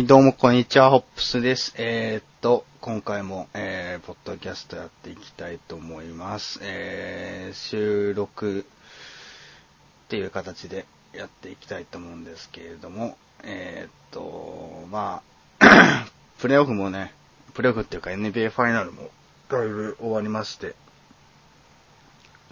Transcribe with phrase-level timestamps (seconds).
[0.00, 1.74] はい、どうもこんにちは、ホップスです。
[1.76, 6.58] えー、っと、今回も、えー、ポッドキャストやっていきたいと思います。
[6.62, 15.20] えー、収録っていう形でやっていきたいと思うんですけれども、えー、っと、ま
[15.58, 16.06] あ、
[16.40, 17.12] プレイオフもね、
[17.52, 19.10] プレイオフっていうか NBA ファイナルも
[19.50, 20.76] だいぶ終わりまして、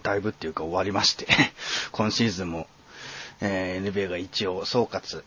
[0.03, 1.25] だいぶっていうか終わりまして、
[1.93, 2.67] 今シーズンも、
[3.41, 5.23] えー NBA が一応総括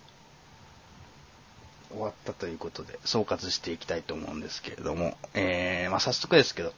[1.93, 6.73] 終わったということで、総括していきたいと思うんですけれども、えー、まあ早速ですけど、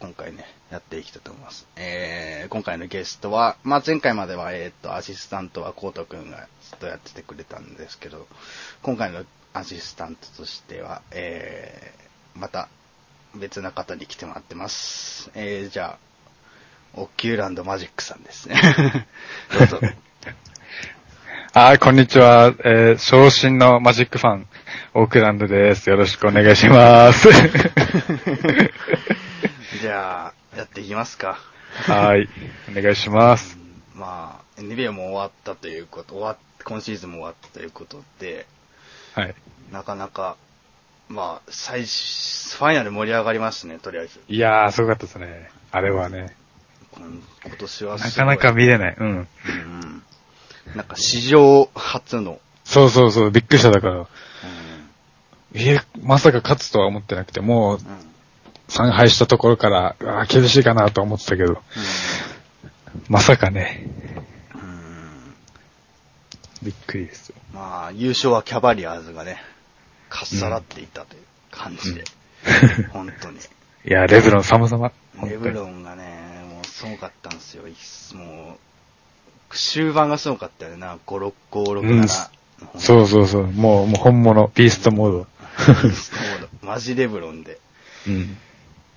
[0.00, 1.66] 今回ね、やっていきたいと思います。
[1.76, 8.26] えー、今回のゲストは、まあ前回までは、えーっと、アシスタントはコートくんがずっとやっててくれたんですけど、
[8.82, 9.24] 今回の
[9.54, 12.68] アシスタントとしては、えー、また
[13.34, 15.30] 別な方に来てもらってます。
[15.34, 15.98] えー、じゃ
[16.96, 18.60] あ、オッキューランドマジックさんですね。
[19.58, 19.80] どうぞ。
[21.54, 22.54] はい、こんにちは。
[22.64, 24.46] えー、昇進のマジックファン、
[24.94, 25.90] オークランドです。
[25.90, 27.28] よろしくお願いします。
[29.78, 31.38] じゃあ、やっていきますか。
[31.74, 32.26] はい、
[32.70, 33.58] お願いします。
[33.94, 38.46] まあ、NBA も終わったということ、終わっ今シーズンも終わったということで、
[39.14, 39.34] はい。
[39.70, 40.38] なかなか、
[41.10, 44.22] まあ、最終、ファイナル盛り上がりますね、とりあえず。
[44.26, 45.50] いやー、すごかったですね。
[45.70, 46.34] あれはね。
[46.96, 47.08] 今
[47.44, 48.96] 今年はなかなか見れない。
[48.98, 49.06] うん。
[49.06, 49.28] うんうん。
[50.74, 53.94] なんか史上初の、そうそうそう、びっくりしただから。
[53.98, 54.06] うん
[55.54, 58.12] えーまさか勝つとは思ってなくて、もう、うん
[58.68, 61.60] 参拝したところから、うわー厳しいかなと思ってたけど、
[63.08, 63.86] まさかね、
[64.54, 65.34] うんうん
[66.62, 67.36] びっくりですよ。
[67.52, 69.42] まあ、優勝はキャバリアーズがね、
[70.08, 72.04] かっさらっていたという感じで、
[72.92, 73.38] 本当に。
[73.84, 74.92] いやー、レブロン様々。
[75.28, 77.68] レブロンがね、もうすごかったんですよ。
[77.68, 77.74] い
[78.16, 78.58] もう、
[79.54, 80.98] 終盤がすごかったよな。
[81.06, 82.28] 5、6、5、6、うん7。
[82.78, 85.26] そうそうそう、もう、もう本物、ビーストモード。
[85.64, 85.76] そう
[86.62, 87.58] マジレブロンで。
[88.06, 88.36] うん。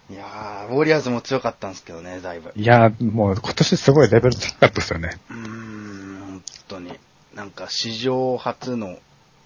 [0.09, 2.51] いやー、ウォリアーズも強かったんですけどね、だいぶ。
[2.55, 5.17] いやー、もう今年すごいレベル高かったですよね。
[5.29, 6.99] うーん、本当に。
[7.33, 8.97] なんか史上初の、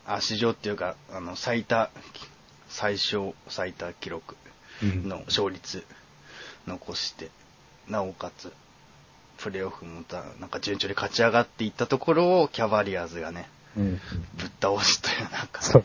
[0.06, 1.90] あ、史上っていうか、あの、最多、
[2.68, 4.36] 最小最多記録
[4.84, 5.08] うん。
[5.10, 5.86] の勝率
[6.68, 7.30] 残して、
[7.88, 8.52] なおかつ、
[9.42, 13.92] プレーオフもた、なんか順調に勝ち上がっていったところを、キャバリアーズがね、うん。
[14.38, 15.84] ぶっ倒すという、なんか、そう。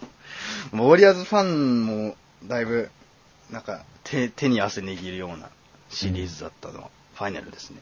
[0.73, 2.91] ウォリアーズファンも、だいぶ、
[3.51, 5.51] なんか手、手に汗握るような
[5.91, 7.81] シリーズだったのは、ファイナルですね。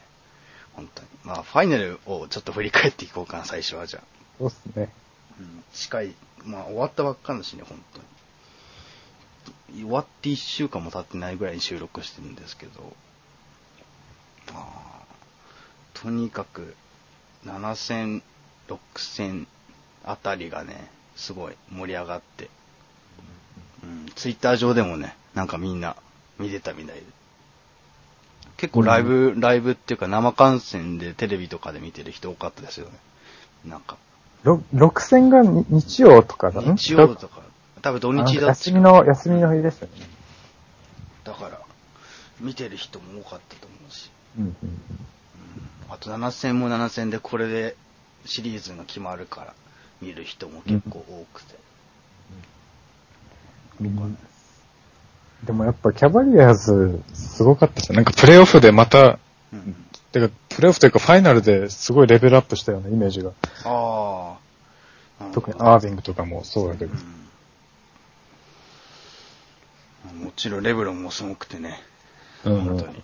[0.75, 1.09] 本当に。
[1.25, 4.03] まあ、ファイナルをちょっと振り返っていこうかな、最初はじゃあ。
[4.39, 4.93] そうっすね。
[5.41, 8.00] うん、近い、まあ、終わったばっかだしね、本当
[9.72, 9.84] に。
[9.84, 12.94] 終わって1週間も経ってないぐらいに収録してるんですけど、
[14.53, 15.01] まあ、
[16.02, 16.74] とにかく、
[17.46, 18.22] 7戦、
[18.66, 19.46] 6戦
[20.04, 22.50] あたりがね、すごい盛り上がって、
[23.84, 25.94] うん、ツイッター上でもね、なんかみんな
[26.41, 27.02] 見てたみたいで。
[28.56, 32.92] 結構ライブ、ライブっていうか生観戦でテレビとかで見てる人多かったですよね。
[33.65, 33.97] なんか。
[34.42, 37.42] ろ6戦がに日曜とかだん日曜とか、
[37.80, 39.92] 多分土日だっ休みの、休みの日でしたね。
[41.22, 41.60] たから、
[42.41, 44.10] 見てる人も多かったと思うし。
[44.36, 44.78] うんうん
[45.92, 47.77] あと7戦も7戦でこれで
[48.24, 49.54] シリーズが決まるから
[50.00, 51.54] 見る人も結構多くて。
[53.80, 54.18] うん。
[55.44, 57.97] でもやっぱキャバリアーズ、すごかったですね。
[57.97, 59.18] なんかプレイオフでまた、
[59.53, 59.74] うん。
[60.12, 63.33] てか、プレイオフというかファイナルですごいレベルアップしたようなイメージが。
[63.65, 64.36] あ
[65.21, 65.24] あ。
[65.34, 66.92] 特にアービングとかもそうだけど。
[70.10, 70.24] うん。
[70.24, 71.83] もちろんレブロンもすごくてね。
[72.44, 73.03] うん本当に。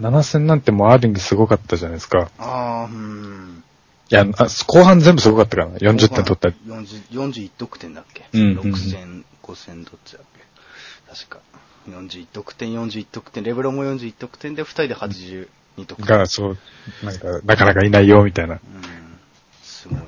[0.00, 2.30] 7戦なんてもうアービングすごかったじゃないですか。
[2.38, 3.62] ああ、うん。
[4.10, 5.78] いや、あ後半全部すごかったからな。
[5.78, 6.54] 40点取ったり。
[6.66, 11.14] 40 41得点だっけ、うんうんうん ?6 戦、5戦どっちだっけ？
[11.14, 11.38] 確か。
[11.88, 15.48] 41得点、41得点、レブロンも41得点で2人で82
[15.86, 16.06] 得点。
[16.06, 16.58] が、そう、
[17.04, 18.54] なんか、なかなかいないよ、みたいな。
[18.54, 18.60] うん。
[19.62, 19.98] すごい。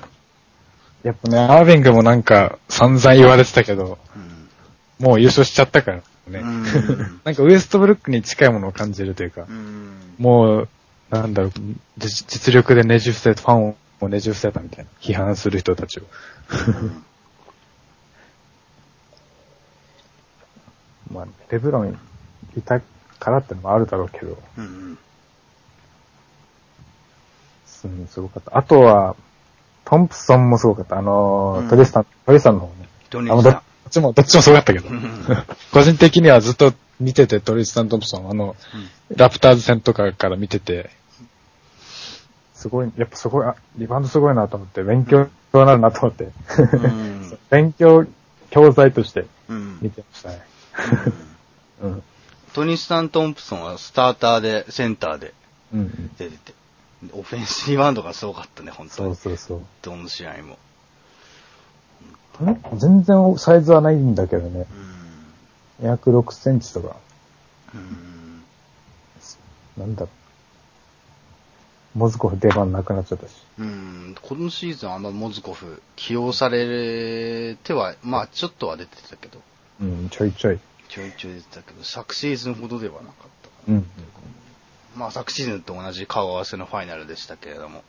[1.03, 3.97] やっぱね、アービングもなんか散々言われてたけど、
[4.99, 5.05] うん。
[5.05, 6.39] もう優勝しちゃったからね。
[6.39, 6.63] うん
[7.25, 10.15] なんかウエストブルックに近いものを感じるというか、うん。
[10.17, 10.69] もう、
[11.09, 11.51] なんだろう、
[11.97, 14.91] 実実力でねじ伏せ、ファンをねじ伏せたみたいな。
[15.01, 16.03] 批判する人たちを。
[21.11, 21.99] まあ、レブロン
[22.55, 22.81] いた
[23.19, 24.97] からってのもあるだろうけど、うん。
[27.85, 28.57] うん、すごかった。
[28.57, 29.15] あとは、
[29.85, 30.97] トンプソンもすごかった。
[30.97, 32.89] あのーうんトリスタン、トリスタンの方ね。
[33.11, 35.25] あのどどれにしたっちも、どっちもすごかったけどうん。
[35.71, 38.55] 個人的にはずっと見てて、トリスタン・トンプソン、あの、
[39.15, 40.89] ラプターズ戦とかから見てて、
[42.53, 45.29] すごい、やっぱすごい、あ、リバウンドすごいなと思って、勉強に
[45.65, 46.25] なるなと思って。
[46.57, 47.37] うん。
[47.49, 48.05] 勉強
[48.49, 49.79] 教材としてうん。
[49.81, 50.41] 見てましたね。
[51.81, 52.03] うん。
[52.53, 55.33] トニスタン・トンプソンはスターターで、センターで
[55.73, 56.11] うんうん。
[56.17, 56.53] 出てて、
[57.13, 59.15] オフェンスリバウンドがすごかったね、本当そうに。
[59.15, 59.61] そうそう。
[59.81, 60.57] どの試合も。
[62.45, 62.77] ん？
[62.77, 64.65] 全然サイズはないんだけどね。
[65.79, 65.85] うん。
[65.87, 66.95] 約6センチとか、
[67.73, 68.43] うん。
[69.77, 70.09] なんだろう。
[71.99, 73.31] モズコフ出番なくなっちゃったし。
[73.57, 74.15] うん。
[74.21, 79.41] このシーズンあんまモズコフ起用されては、まあちょっとは出てたけど、
[79.81, 80.59] うん、ちょいちょい。
[80.87, 83.75] ちょいちょい出てたけど、昨シーズンほどではなかったかな。
[83.75, 83.85] うん。
[84.95, 87.83] まあ昨シーズンと同じ顔合わせのファイナルでしたけれども、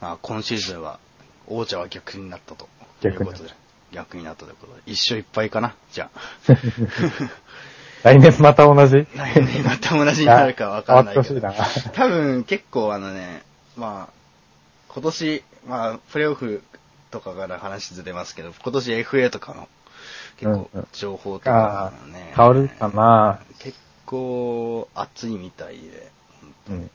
[0.00, 0.98] まあ今シーズンは
[1.46, 2.68] 王者は逆になったと
[3.10, 3.54] 逆になった
[3.92, 6.20] 逆になったということで、一勝一敗かな、じゃあ。
[8.04, 9.06] 来年また同じ？
[9.16, 11.40] 来年また同じになるかわかんないけど。
[11.94, 13.42] 多分結構あのね、
[13.76, 14.12] まあ、
[14.88, 16.62] 今年、まあ、プレイオフ
[17.10, 19.68] とかから話ずれますけど、今年 FA とかの
[20.36, 23.40] 結構情報とかね、変わるかな。
[23.58, 26.10] 結構熱いみたいで、
[26.68, 26.90] うん。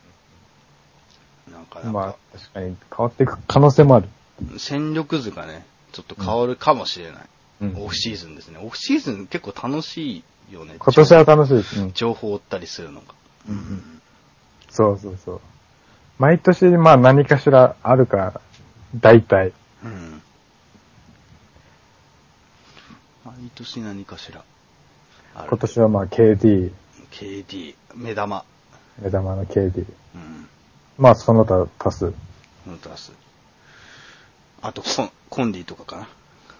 [1.51, 4.09] なんかなんまかあ、確かに変わっていく可能性もある。
[4.57, 7.21] 戦力図がね、ちょっと変わるかもしれない。
[7.61, 8.59] うんオフシーズンですね。
[8.63, 10.75] オフシーズン結構楽しいよね。
[10.79, 11.81] 今年は楽しいです。
[11.81, 11.93] うん。
[11.93, 13.13] 情報を追ったりするのが。
[13.49, 14.01] うんうん
[14.69, 15.41] そうそうそう。
[16.19, 18.41] 毎年、まあ何かしらあるから、
[18.95, 19.51] 大体。
[19.83, 20.21] うん。
[23.25, 24.43] 毎年何かしら。
[25.35, 26.71] 今年はまあ KD、
[27.11, 28.43] KD、目玉。
[29.01, 29.85] 目玉の KD。
[30.15, 30.47] うん。
[30.97, 32.13] まあその他足す。
[32.67, 33.11] ノータス。
[34.61, 36.07] あとコン、コンディとかかな。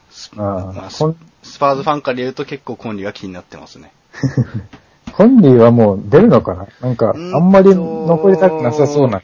[0.09, 1.03] スまあス
[1.43, 3.91] スパーズファンから言うと結構コンディが気になってますね。
[5.13, 6.67] コンディはもう出るのかな？
[6.81, 9.21] なんか、あんまり残りたくなさそうな。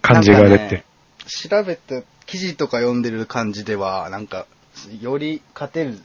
[0.00, 0.84] 感じが出て。
[1.26, 4.46] 調べて、記事とか読んでる感じでは、なんか、
[5.00, 5.98] より勝てる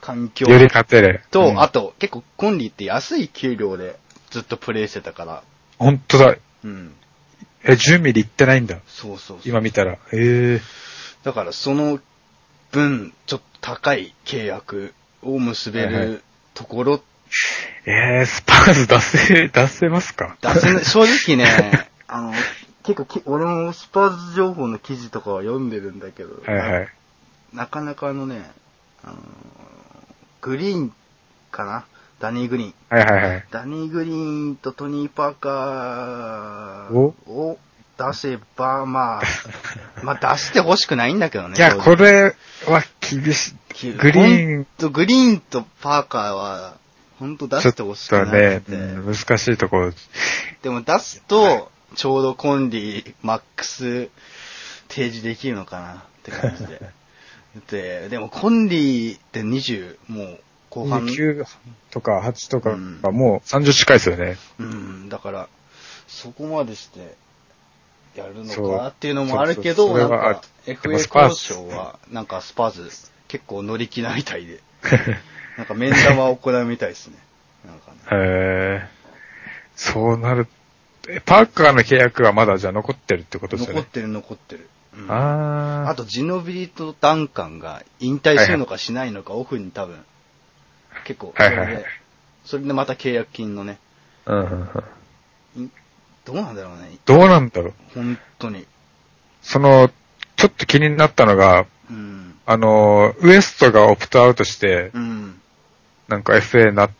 [0.00, 1.22] 環境より勝てる。
[1.30, 3.96] と、うんあと、結構コンディって安い給料で
[4.30, 5.42] ずっとプレイしてたから、
[5.78, 6.34] ほんとだ。
[6.64, 6.94] うん。
[7.64, 8.78] え、10ミリいってないんだ。
[8.86, 9.38] そうそう。
[9.44, 9.98] 今見たら。
[10.12, 10.85] ええ
[11.26, 11.98] だからその
[12.70, 16.22] 分、ちょっと高い契約を結べる
[16.54, 17.00] ところ、
[17.84, 20.36] えー、スパーズ出せ、 出せますか？
[20.40, 22.32] 出せない、 正直ね、 あの、
[22.84, 26.88] 結構き、俺もスパーズ情報の記事とかは読んでるんだけど、はいはい。
[27.52, 28.48] なかなかあのね、
[29.02, 29.16] あの
[30.42, 30.92] グリーン
[31.50, 31.86] かな？
[32.20, 32.74] ダニー・グリーン。
[32.88, 33.44] はいはいはい。
[33.50, 37.14] ダニー・グリーンとトニー・パーカーお？
[37.26, 37.58] を
[37.98, 39.22] 出せば、まあ、
[40.02, 41.56] まあ出してほしくないんだけどね。
[41.56, 42.34] いや、これ
[42.66, 43.92] は厳しい。
[43.92, 46.76] グリーン、と、グリーンとパーカーは、
[47.18, 49.92] 本当出ちょっしてほしくとなねくて、、うん難しいところ。
[50.62, 54.10] でも出すと、ちょうどコンディ、マックス、
[54.88, 56.80] 提示できるのかなって感じで。
[57.70, 61.46] で、でもコンディって20、もう後半、9
[61.90, 64.36] とか8とかうんがもう30近いですよね。
[64.58, 65.48] うん、だから、
[66.06, 67.14] そこまでして、
[68.16, 72.90] やるのかなっていうのもあるけど、なんか、FA 交ズ渉は、なんかスパーズ、
[73.28, 74.60] 結構乗り気なみたいで、
[75.56, 77.16] なんか面談は行うみたいですね。
[77.66, 77.98] なんかね。
[78.12, 78.88] へえ。
[79.74, 80.48] そうなる。
[81.08, 83.80] えパーカーの契約はまだじゃあ残ってるってことですよね。
[83.80, 84.68] 残ってる残ってる。
[84.98, 90.02] うんああと、ジノビリとダンカンが引退するのかしないのか、オフに多分、
[91.04, 91.84] 結構、それではいはいはい、
[92.46, 93.78] それでまた契約金のね、
[94.24, 94.68] うんうんうん。
[96.32, 96.98] いどうなんだろうね。
[97.04, 97.72] どうなんだろう。
[97.94, 98.66] 本当に。
[99.42, 99.90] その、
[100.36, 102.34] ちょっと気になったのが、うん。
[102.46, 105.40] あの、ウエストがオプトアウトして、うん。
[106.08, 106.90] なんか FA な、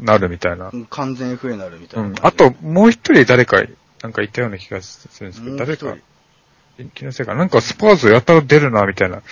[0.00, 0.70] なるみたいな。
[0.90, 2.26] 完全 FA になるみたうんいな。。
[2.26, 3.62] あと、もう一人誰か、
[4.02, 5.96] なんかいたような気がするんですけど、誰か、
[6.94, 7.38] 気のせいかな。
[7.40, 9.16] なんかスパーズやたら出るな、みたいな。
[9.16, 9.22] うん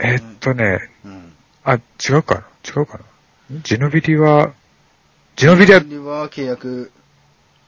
[0.00, 1.32] えっとね、うん。
[1.64, 3.04] あ、違うかな違うかな
[3.62, 4.52] ジノビリは、
[5.36, 6.92] ジノビリは、ジノビリは契約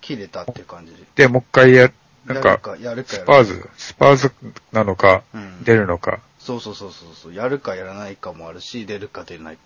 [0.05, 0.99] 切れたっていう感じで。
[1.17, 1.91] で、もう一回や、
[2.27, 4.33] なんか、やるかスパーズ、スパーズ
[4.71, 6.21] なのか、うん出るのか。
[6.39, 7.35] そうそうそうそうそう。
[7.35, 9.59] やるかやらないかもあるし、出るか出ない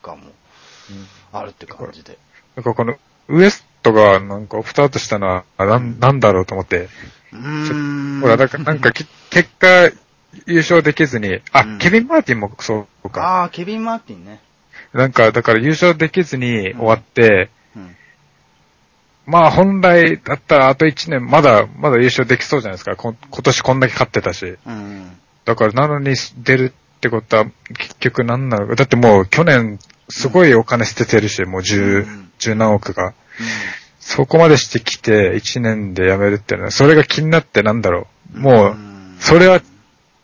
[0.00, 0.22] かも
[1.32, 2.16] あるって感じで。
[2.54, 2.96] なんかこの、
[3.28, 6.88] ウエストがなんかオプトアウトしたのは、あなんなんだろうと思って。
[7.32, 8.20] うーん。
[8.20, 9.90] ほら、だからなんかき、結果、
[10.46, 13.40] 優勝できずに、あ、うんケビン・マーティンもそうか。
[13.40, 14.40] ああ、ケビン・マーティンね。
[14.92, 17.96] なんか、だから優勝できずに終わって、うん。
[19.26, 22.96] まあ本来だったらあと1年、まだ、まだ優勝できそうじゃないですか。
[22.96, 24.56] こ今年こんだけ勝ってたし。
[24.66, 25.12] うん。
[25.44, 28.74] だからなのに出るってことは、結局何なのか。
[28.74, 33.14] だってもう去年、すごいお金捨ててるし、もう十、うん十何億が。
[34.00, 38.38] そこまでしてきて、1年で辞めるっていうのは、それが気になってなんだろう。
[38.40, 39.60] もう、んそれは、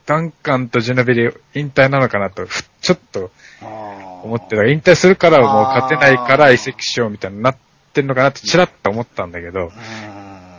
[0.05, 4.65] ダンカンとジュナビリ引退なのかなと、ふちょっと思思ってた。
[4.65, 7.68] 引退するからもう勝てないから移籍しようみたいになって
[8.03, 9.73] んのかなってちらっと思ったんだけど、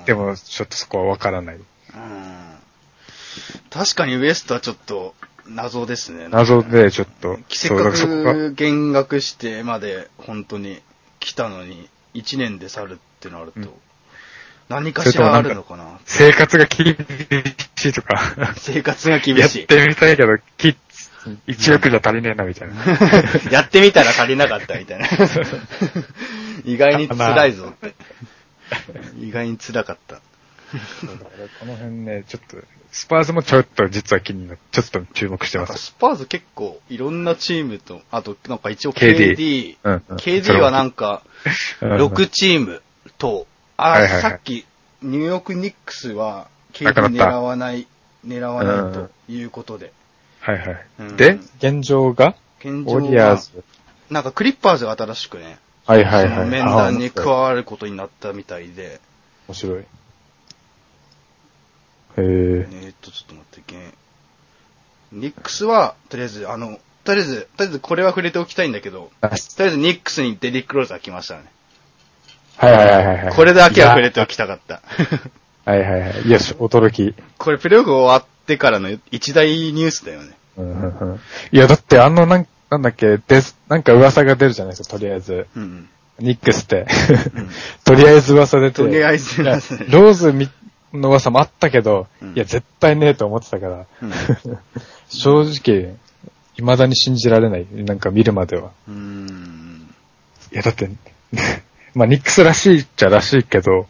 [0.05, 1.55] でもちょっとそこはわからない。
[1.55, 1.63] うん。
[3.69, 5.13] 確かにウエストはちょっと
[5.47, 6.27] 謎ですね。
[6.29, 8.33] 謎でちょっと、せっかそうだからそこが。
[8.33, 10.81] く減額してまで本当に
[11.19, 13.69] 来たのに、1年で去るってなると、うん
[14.69, 16.95] 何かしらあるのかな生活が厳
[17.75, 19.67] しいとか、生活が厳やっしい。
[19.67, 20.75] てみたいけど、き
[21.47, 22.75] 1億じゃ足りねえなみたいな。
[23.51, 25.07] やってみたら足りなかったみたいな。
[26.65, 27.73] 意外に辛いぞ。
[29.19, 30.21] 意外に辛かった。
[31.59, 32.57] この辺ね、ちょっと、
[32.91, 35.77] スパーズもちょっと実は気になって、ちょっと注目してます。
[35.77, 41.23] スパーズ結構いろんなチームと、あとなんか一応 KD KD、うんうん KD はなんか
[41.81, 42.81] うん6チーム
[43.17, 43.47] と、
[43.87, 44.65] あ、はいはいはいさっき
[45.01, 47.87] ニューヨークニックスはった狙わない、
[48.25, 49.93] 狙わないということで。
[50.39, 50.85] はいはい。
[50.99, 52.35] うんで、現状が？
[52.59, 53.63] 現状オリアーは、ズ。
[54.09, 56.49] なんかクリッパーズが新しくね、はいはいはい。
[56.49, 58.99] 面談に加あわることになったみたいで、
[59.47, 59.79] 面白い。
[59.79, 59.85] へえ。
[62.17, 63.93] えーっと、ちょっと待って、ゲン
[65.13, 71.45] ニックスは、とりあえず、あの、とりあえず、とりあえずこれは触れておきたいんだけど、あとりあえずニックスにデリック・ローザー来ましたね。
[72.59, 73.33] はいはいはいはいはい。
[73.33, 74.81] これだけは触れておきたかった。
[75.65, 76.21] はいはいはい。
[76.23, 77.15] いや、し驚き。
[77.37, 80.31] これプレーオフ終わってからの一大ニュースだよね。
[80.57, 81.19] うんうんうん
[81.51, 85.47] いや、だってあの、なんなんだっけ、です、なんか噂が出るじゃないですか、とりあえず。
[85.55, 85.87] うん。
[86.19, 86.85] ニックスって。
[87.35, 87.49] うん
[87.85, 88.75] とりあえず噂出て。
[88.75, 90.49] とりあえずローズみ
[90.93, 93.85] の噂もあったけど、うんいや、絶対ねえと思ってたから。
[94.01, 94.11] うん
[95.09, 95.95] 正直、
[96.55, 97.65] 未だに信じられない。
[97.71, 98.69] なんか見るまでは。
[98.87, 99.89] うーん。
[100.51, 100.89] いや、だって、
[101.93, 103.87] まあ、ニックスらしいっちゃらしいけど、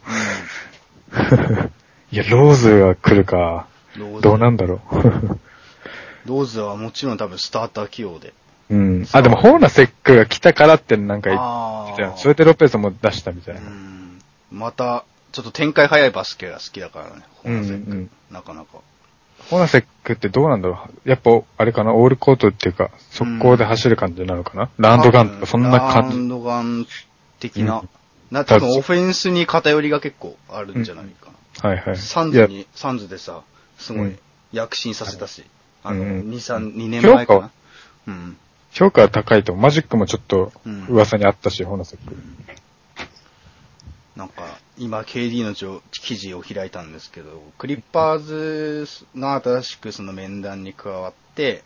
[2.12, 3.66] いや、ローズが来るか。
[3.96, 4.80] ローズどうなんだろ
[6.26, 8.32] ローズはもちろん多分スターター起用で。
[8.70, 8.74] う。
[8.74, 9.06] うん。
[9.12, 13.70] あ、でも、ホーナセックが来たからってなんか言あってたよそれでロペスも出したみたいうな。
[13.70, 14.18] ん。
[14.50, 17.22] また、ちょっと展開早いバスケが好きだからね。
[17.42, 18.78] ホーナセックうんうんなかなか。
[19.48, 21.94] ホーナセックってどうなんだろうやっぱ、あれかな？
[21.94, 26.16] オールコートっていうか、速攻で走る感じなのかな、ラウンドガンとか、そんな感じ。
[26.16, 26.86] ンドガン
[27.40, 27.80] 的な。
[27.80, 27.88] うん
[28.30, 31.32] な、多分オフェンスに偏りが結構あるんじゃないか
[31.64, 31.70] な。
[31.70, 31.96] はいはい。
[31.96, 33.42] サンズに、サンズでさ、
[33.76, 34.18] すごいうん
[34.52, 35.42] 躍進させたし。
[35.82, 37.50] あの、うんうん2、3、2年前かな評価は？
[38.06, 38.36] うん。
[38.70, 39.56] 評価は高いと。
[39.56, 42.14] マジックもちょっとうん噂にあったし、ホーナセック。
[44.14, 51.64] なんか、今 KD の情記事を開いたんですけど、クリッパーズが新しくその面談に加わって、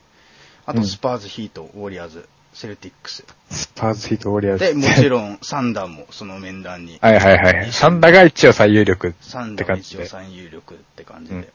[0.65, 3.25] あとうんスパーズ、ヒート、ウォリアーズ、セルティックス。
[3.51, 4.65] スパーズヒートウォリアーズ。
[4.65, 6.99] で、もちろんサンダーもその面談に。
[7.01, 7.73] はいはいはい。
[7.73, 10.31] サンダが一応最有力っサンて感じでダーも一応。
[10.31, 11.37] 最有力って感じで。
[11.37, 11.47] うん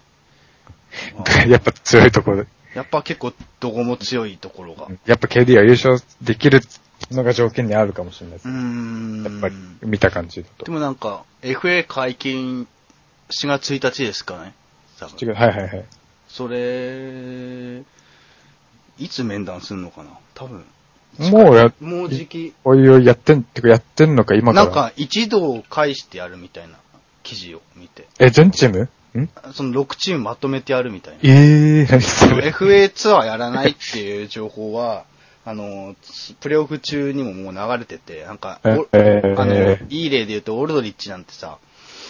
[1.16, 2.46] まあ やっぱ強いところ。
[2.74, 4.86] やっぱ結構どこも強いところが。
[4.86, 6.62] うやっぱ KD は優勝できる
[7.12, 9.22] のが条件にあるかもしれないですーね。
[9.22, 9.24] ん。
[9.24, 10.72] やっぱり見た感じだとで。
[10.72, 12.68] もなんか、FA 解禁
[13.30, 14.54] 4月1日ですかね。
[15.22, 15.86] 違う、はいはいはい。
[16.28, 17.84] それ、
[18.98, 20.66] いつ面談すんのかな多分。
[21.18, 22.54] もうや、もう時期。
[22.64, 24.66] おいおいやってん、てかやってんのか今から。
[24.66, 26.76] なんか一度返してやるみたいな
[27.24, 28.08] 記事を見て。
[28.20, 28.90] え、全チーム？
[29.20, 29.30] ん？
[29.54, 31.20] その6チームまとめてやるみたいな。
[31.24, 35.06] ええー、何それ？FA ツアーやらないっていう情報は、
[35.46, 35.96] あの、
[36.42, 41.58] プレオフ中にももう流れてて、なんか、おえーあの、いい例で言うと、オールドリッチなんてさ、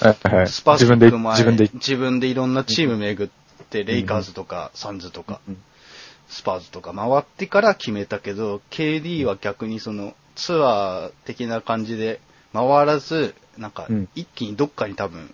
[0.02, 0.48] はいはい。
[0.48, 1.70] スパーズ自分で、自分で。
[1.74, 5.58] 自分でいろんなチーム巡って、レイカーズとか、サンズとか、うん
[6.30, 12.22] スパーズとか回ってから決めたけど、KD は逆にそのツアー的な感じで
[12.54, 15.34] 回らず、なんかうん一気にどっかに多分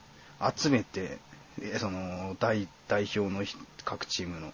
[0.55, 1.17] 集めて、
[1.61, 4.51] えその代代表のひ各チームの。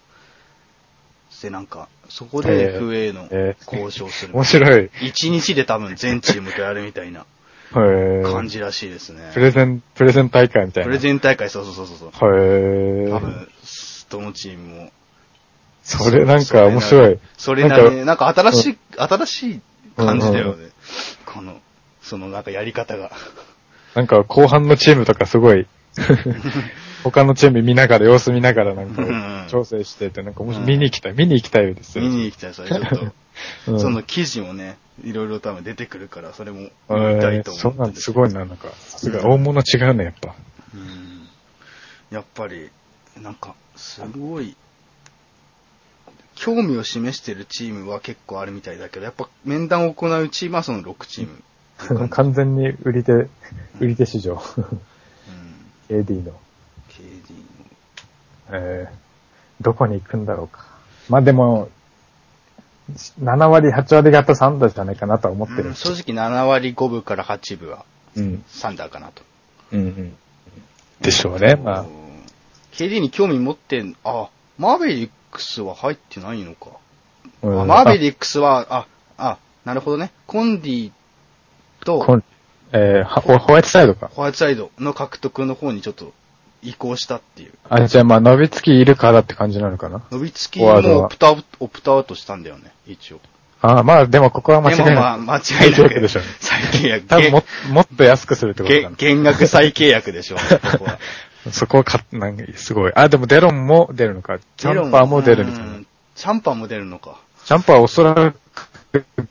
[1.42, 4.34] で、なんか、そこでえー FA のえー交渉する。
[4.34, 4.90] 面白い。
[5.02, 7.26] 一日で多分全チームとやるみたいな
[7.72, 9.32] 感じらしいですね。
[9.34, 10.88] プレゼン、プレゼン大会みたいな。
[10.88, 12.10] プレゼン大会、そうそうそうそう。
[12.10, 13.48] へー多分、
[14.10, 14.92] どのチームも。
[15.84, 17.20] それなんか面白い。
[17.38, 19.62] それなりなんに、なんか新しい、新しい
[19.98, 20.70] 感じだよね。
[21.26, 21.60] この、
[22.02, 23.12] そのなんかやり方が。
[23.96, 25.68] なんか後半のチームとかすごい、
[27.04, 32.04] 他のチーム見ながら、様子見ながらなんうんか調整してて、なんか面白いうん見に行きたい、見に行きたいですよ。
[32.04, 33.06] 見に行きたい、それちょっと。
[33.68, 38.68] うんその記事もね、いろいろ多分出てくるから、それも見えーたいと思ってそんなんすごいな、なんか。
[38.78, 40.36] さすが、大物違うね、やっぱ。
[40.76, 41.28] うん
[42.12, 42.70] やっぱり、
[43.22, 44.56] なんか、すごい、
[46.42, 52.10] 興味を示してるチームは結構あるみたいだけど、やっぱ面談を行うチームはその6チーム。
[52.10, 53.30] 完全に売り手、売
[53.82, 54.42] り手市場。
[54.58, 54.62] う
[55.94, 56.34] ん、AD の。
[56.90, 57.54] KD の。
[58.54, 60.66] えー、どこに行くんだろうか。
[61.10, 61.70] まあでも、
[63.22, 65.76] 7割、8割方サンダーじゃないかなとは思ってるうん。
[65.76, 68.44] 正直7割5分から8分はうん。
[68.48, 69.22] サンダーかなと。
[69.74, 70.18] うんうん。
[71.02, 71.88] でしょうね、まあうん。
[72.72, 74.30] KD に興味持ってん、あ、
[74.62, 76.70] マーベリックスは入ってないのか。
[77.42, 78.88] うんあマーベリックスは、あ、
[79.18, 80.12] あ、なるほどね。
[80.28, 80.92] コンディ
[81.84, 82.22] と
[82.72, 84.12] えーはホホワイトサイドか。
[84.14, 86.14] ホワイトサイドの獲得の方にちょっと
[86.62, 87.54] 移行したっていう。
[87.70, 90.04] あ、じゃあまあ、伸びつきいるからって感じなのかな。
[90.12, 93.20] 伸びつきフォワードはもオプトアウト、オプトアウトしたんだよね、一応。
[93.62, 94.86] ああ、まあ、でもここは間違いない。
[94.90, 95.42] でもまあ、間違いなく。
[95.42, 96.30] 再契約でしょうね。
[96.40, 97.08] 再契約。
[97.08, 98.96] 多分も、もっと安くするってことかな。
[98.96, 101.00] げ減額再契約でしょうね、ここは。
[101.50, 102.92] そこはか、なんか、すごい。
[102.96, 104.40] あ、でもデロンも出るのか。
[104.58, 105.66] チャンパーも出るみたいな。
[105.66, 107.20] うんチャンパーも出るのか。
[107.46, 108.36] チャンパーはおそらく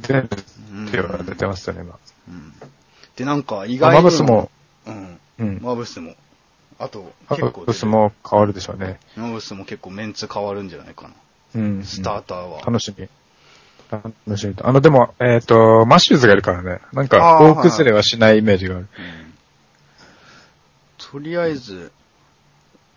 [0.01, 0.29] 出る
[0.73, 1.99] うんって言われてましたね、今。
[2.29, 2.53] うん
[3.17, 3.97] で、なんか意あ外に。
[3.97, 4.51] マブスも、
[4.87, 5.19] うん。
[5.39, 5.59] うん。
[5.63, 6.17] マブスも。
[6.79, 8.99] あと、マ結構ブスも変わるでしょうね。
[9.15, 11.11] マブスも結構メンツ変わるんじゃないかな。
[11.57, 11.85] うん。
[11.85, 12.63] スターターは。
[12.63, 13.09] 楽しみ。
[13.91, 14.67] 楽しみと。
[14.67, 16.81] あの、でも、えっ、と、マシューズがいるからね。
[16.93, 18.89] なんか、あー大崩れはしないイメージがある。
[18.99, 19.31] うん
[21.13, 21.91] とりあえず、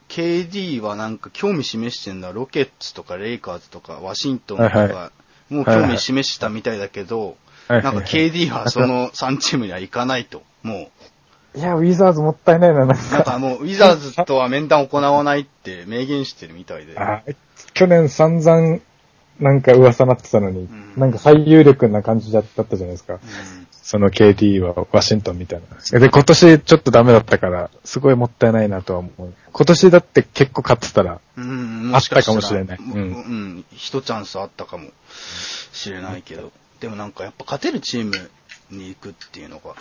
[0.09, 2.31] KD はなんか興味示してんだ。
[2.31, 5.11] ロケッツとかレイカーズとかワシントンとか、はいは
[5.49, 7.29] もう興味示したみたいだけど、はい
[7.75, 10.43] はいなんか KD はその3チームには行かないと。
[10.63, 10.91] も
[11.55, 13.23] いや、ウィザーズもったいないな、なんう、なんか。
[13.23, 16.97] かもうウィザーズとは面談を行わないって明言してるみたいで。
[16.97, 17.21] あ
[17.73, 18.79] 去年散々、
[19.39, 23.13] なんか噂なってたのに、んなんか最有力な感じだったじゃないですか。
[23.13, 23.19] うん
[23.83, 25.99] その KD はワシントンみたいな。
[25.99, 29.33] で、今年ちょっとダメだったから、すごいもったいないなとは思う。
[29.51, 34.89] 今年だって結構勝ってたら、うん、あったかもしれないうん、うんうん、一チャンスあったかも
[35.73, 36.51] しれないけど。
[36.79, 38.29] でもなんかやっぱ勝てるチーム
[38.71, 39.75] に行くっていうのが。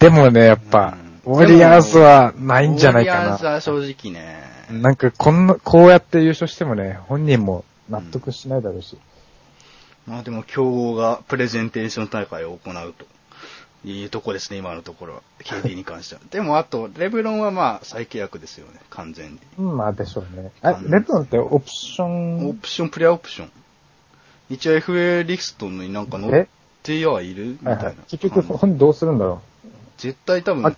[0.00, 3.50] でもね、やっぱ、うんウォリアーズはないんじゃないかウォリアーズな。
[3.52, 4.42] は正直ね。
[4.70, 8.98] なんかこんな、こうやって優勝してもね、本人も納得しないだろうし。
[10.06, 13.06] まあでも競合がプレゼンテーション大会を行うと
[13.88, 15.22] いうとこですね、今のところは。
[15.42, 16.20] KD に関しては。
[16.30, 19.38] でもあと、レブロンはまあ再契約ですよね、完全に。
[19.58, 20.52] うん、まあでしょうね。
[20.62, 23.50] あ、レブロンってオプショオン、プション、プレアオプション。
[24.50, 26.46] 一応 FA リストになんか載っ
[26.82, 27.52] てはいる？
[27.52, 27.96] みたなはいいはい。。
[28.08, 29.40] 結局、本人どうするんだろ
[29.96, 30.56] 絶対多う。
[30.56, 30.76] 分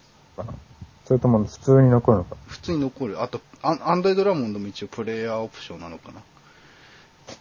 [1.05, 2.37] それとも普通に残るのか？
[2.47, 3.23] 普通に残る。
[3.23, 6.21] あと、アンアンドレ・ドラモンドも一応プレイヤーオプションなのかな。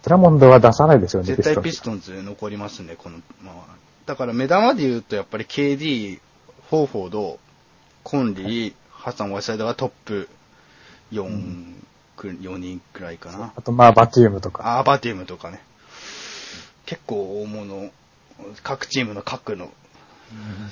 [0.02, 3.76] ドラモンドは出さないですよね、絶対ピピスストンズ残りますね、この、まあ。
[4.06, 6.20] だから目玉で言うとやっぱり KD、
[6.70, 7.38] フォーフォード、
[8.02, 10.28] コンリー、ハサン・ワイサイドがトップ
[11.12, 11.74] 4、
[12.16, 13.52] く4人くらいかな。
[13.54, 14.78] あと、まあ、バティウムとか。
[14.78, 15.60] アーバティウムとかね。
[16.86, 17.90] 結構大物、
[18.62, 19.70] 各チームの各の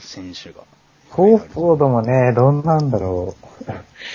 [0.01, 0.63] 選手が。
[1.11, 3.65] フォーフォードもね、どんなんだろう。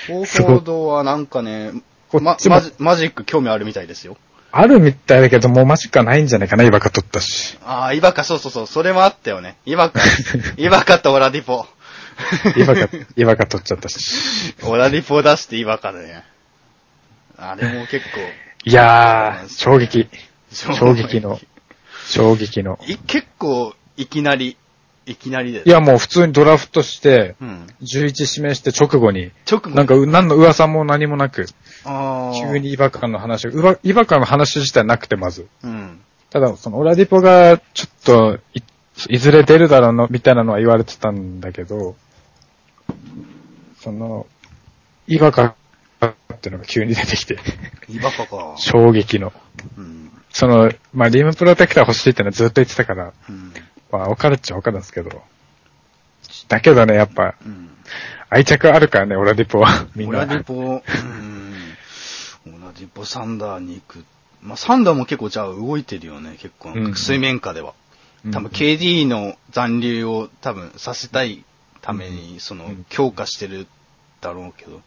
[0.07, 1.71] フォーフォードはなんかね、
[2.11, 2.37] ま
[2.79, 4.17] マジック興味あるみたいですよ。
[4.51, 7.57] あるみたいだけど、もうマジかないんじゃないかな、イバカ取ったし。
[7.63, 9.57] ああ、イバカ、そうそうそう、それもあったよね。
[9.65, 10.01] イバカ、
[10.57, 11.65] イバカとオラディポ。
[12.57, 14.55] イバカ、イバカ取っちゃったし。
[14.63, 16.23] オラディポ出してイバカだね。
[17.37, 18.19] あれも結構、
[18.65, 20.09] いやー、衝撃。
[20.51, 21.39] 衝衝撃の。
[22.07, 22.79] 衝撃の。
[22.87, 24.57] い結構、いきなり、
[25.05, 25.63] いきなりで。
[25.65, 27.67] いや、もう普通にドラフトして、うん。
[27.81, 31.45] 11指名して直後に、直後なんか、何の噂も何もなく、
[31.83, 35.47] 急にイバカの話が、うばイバカの話自体なくて、まず。
[35.63, 36.01] うん。
[36.29, 38.61] ただ、その、オラディポが、ちょっとい、
[39.09, 41.95] いずれ出るだろうの、みたいなのは言われてたんだけど、
[43.79, 44.27] その、
[45.07, 45.55] イバカ
[46.05, 47.37] っていうのが急に出てきて、
[47.87, 48.55] イバカか。
[48.57, 49.33] 衝撃の。
[49.77, 50.11] うん。
[50.31, 53.53] その、まあ、リムプロテクター欲しいってのはずっと言ってたから、うん。
[53.91, 55.23] まあ、わかるっちゃわかるんですけど。
[56.47, 57.69] だけどね、やっぱ、うん。
[58.29, 59.87] 愛着あるからね、オラディポは。
[59.95, 60.19] みんな。
[60.19, 61.38] オラディポ、うん。
[62.69, 64.05] オラディポサンダーに行く。
[64.41, 66.71] まあ、サンダーも結構じゃあ動いてるよね、結構。
[66.71, 67.73] うん水面下では。
[68.25, 71.45] うん多分 KD の残留を多分させたい
[71.81, 73.65] ために、そのん、強化してる
[74.21, 74.81] だろうけど。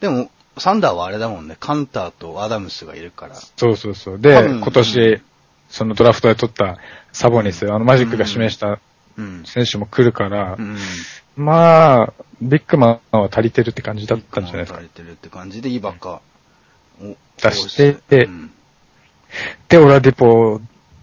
[0.00, 3.36] でも、サンダーはあれだもんね、カンターとアダムスがいるから。
[3.36, 4.18] そうそうそう。
[4.18, 5.22] で、今年、う
[5.70, 6.78] そのドラフトで取った
[7.12, 8.80] サボニス、あのマジックが指名した
[9.16, 9.44] うん。
[9.44, 10.76] 選手も来るから、うん。
[11.36, 14.82] まあ、ビッグマンは足りてるって感じだったんじゃないですかさ。
[14.82, 16.22] れてるって感じで、イバカを
[17.36, 18.50] 出してうん
[19.68, 20.60] で、オラディポ、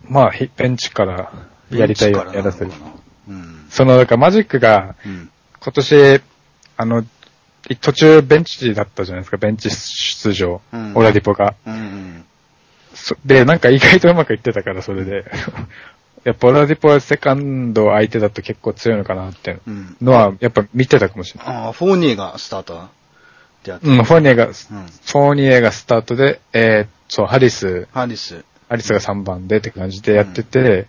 [0.07, 1.31] まあ、ひベンチから
[1.69, 2.71] やりたいようにやらせる
[3.27, 3.65] うん。
[3.69, 5.29] その、だからマジックが、うん。
[5.61, 6.21] 今年、
[6.77, 7.03] あの、
[7.69, 10.61] い途中ベンチだったじゃないですか、ベンチ出場。
[10.73, 11.55] うんオラディポが。
[11.65, 12.25] うんうん。
[12.93, 15.25] そで、なんか意外とうまくいってたから、それで。
[16.23, 19.97] やっぱオラディポはセカンド相手だと結構強いのかなってうん。
[20.01, 21.55] のは、やっぱ見てたかもしれない。
[21.55, 22.87] ああ、フォーニエがスターター？
[23.65, 23.83] ってやつ。
[23.83, 24.85] うん、フォーニエが、フうん。
[24.85, 28.43] ォーニエがスタートで、えー、そう、ハリス、ハリス。
[28.69, 30.87] アリスが3番でって感じでやってて、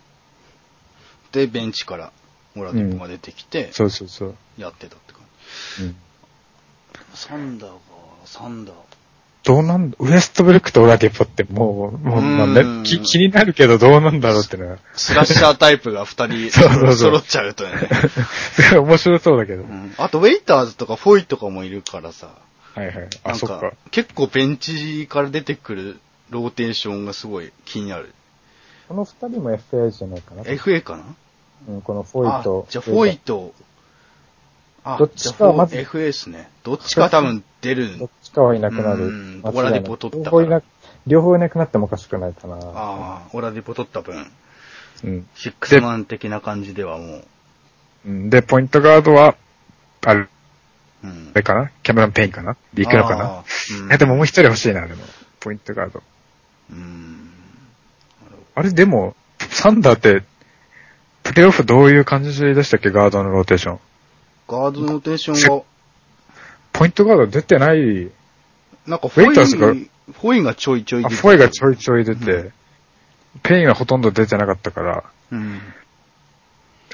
[1.31, 2.11] で、ベンチから
[2.55, 4.35] オラディポが出てきて、そうそうそう。
[4.57, 5.21] やってたって感
[5.79, 5.83] じ。
[5.83, 5.95] うん
[7.13, 7.77] サンダーが、
[8.25, 8.75] サンダー。
[9.43, 17.71] どうなんウエストブルックとオラディポってもう、もう、ね、気気になるけどどうなんだろうってのは、スラッシャータイプが二人 そうそうそう揃っちゃうとね。
[18.53, 19.63] すごい面白そうだけど。
[19.63, 22.29] うんあと、ウェイターズとかフォイとかもいるからさ。
[22.77, 23.09] はいはい。
[23.23, 28.13] あ、そっか。、結構ベンチから出てくるローテーションがすごい気になる。
[28.87, 30.43] この二人も FA じゃないかな。
[30.43, 31.03] FA かな？
[31.69, 32.71] うん、このフォイとあ。
[32.71, 33.53] じゃあフォイと、
[34.83, 36.49] あ、どっちかはまずじゃあフォ FA ですね。
[36.63, 37.97] どっちか多分出る。
[37.97, 39.05] どっちかはいなくなる。
[39.07, 40.61] うんオラディポ取ったから両方いな
[41.07, 42.55] 両方いなくなってもおかしくないかな。
[42.55, 44.29] ああ、オラディポ取った分、
[45.03, 45.27] うん。
[45.35, 47.23] シックスマン的な感じではもう、
[48.05, 49.35] うんで、ポイントガードは、
[50.05, 50.27] あれ
[51.07, 51.71] うんあれかな？
[51.83, 52.55] キャメロン・ペインかな？
[52.73, 53.43] で行くのかな？
[53.81, 55.03] うんいや、でももう一人欲しいな、でも。
[55.39, 56.01] ポイントガード。
[56.71, 57.31] うん。
[58.55, 60.23] あれ、でも、サンダーって、
[61.23, 62.89] プレイオフどういう感じでしたっけ？
[62.89, 63.79] ガードのローテーション。
[64.47, 65.63] ガードのローテーションが、
[66.73, 68.09] ポイントガード出てない、
[68.87, 71.73] なんかフォイターズがイ、フォイがちょいちょいあ、出てフォイがちょい。
[71.73, 72.53] いちょい出て、う
[73.43, 75.59] ペインはほとんど出てなかったから、うん。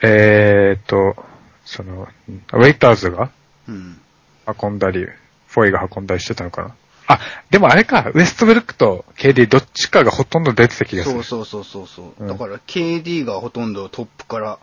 [0.02, 1.16] えーっと、
[1.64, 2.08] その、
[2.54, 3.32] ウェイターズが？
[3.70, 4.02] うん。
[4.46, 5.08] 運んだり、
[5.48, 6.76] フォイが運んだりしてたのかな。
[7.08, 11.24] あ、でもあれか、ウエストブルックと KD どっちかがほとんど出てた気がする。
[11.24, 14.60] そうそうそうそうそう、うんだから KD がほとんどトップから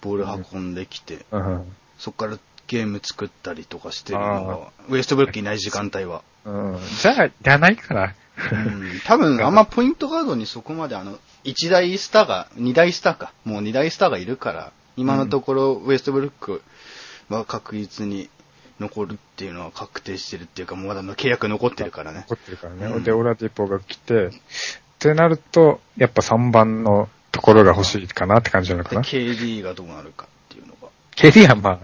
[0.00, 1.72] ボール運んできて、うん。
[1.98, 2.38] そこから
[2.68, 6.22] ゲーム作ったりとかしてるのあが、ウエストブルックいない時間帯は。
[6.44, 6.78] うん。
[7.00, 8.14] じゃあ、いらないかな。
[8.52, 16.62] うん、多分あんまポイントガードにそこまであの、1大スターが、2大スターか、もう2大スターがいるから、今のところウエストブルック
[17.28, 18.30] は確実に
[18.80, 22.24] 残るっていうのは確定してるっていうか、もうまだ契約残ってるからね。
[22.28, 22.86] 残ってるからね。
[22.86, 24.30] うんで、オラディポが来て、っ
[24.98, 29.02] てなると、やっぱ3番のところが欲しいかなって感じなのかでな。
[29.02, 30.88] KD がどうなるかっていうのが。
[31.14, 31.78] KD はまあ、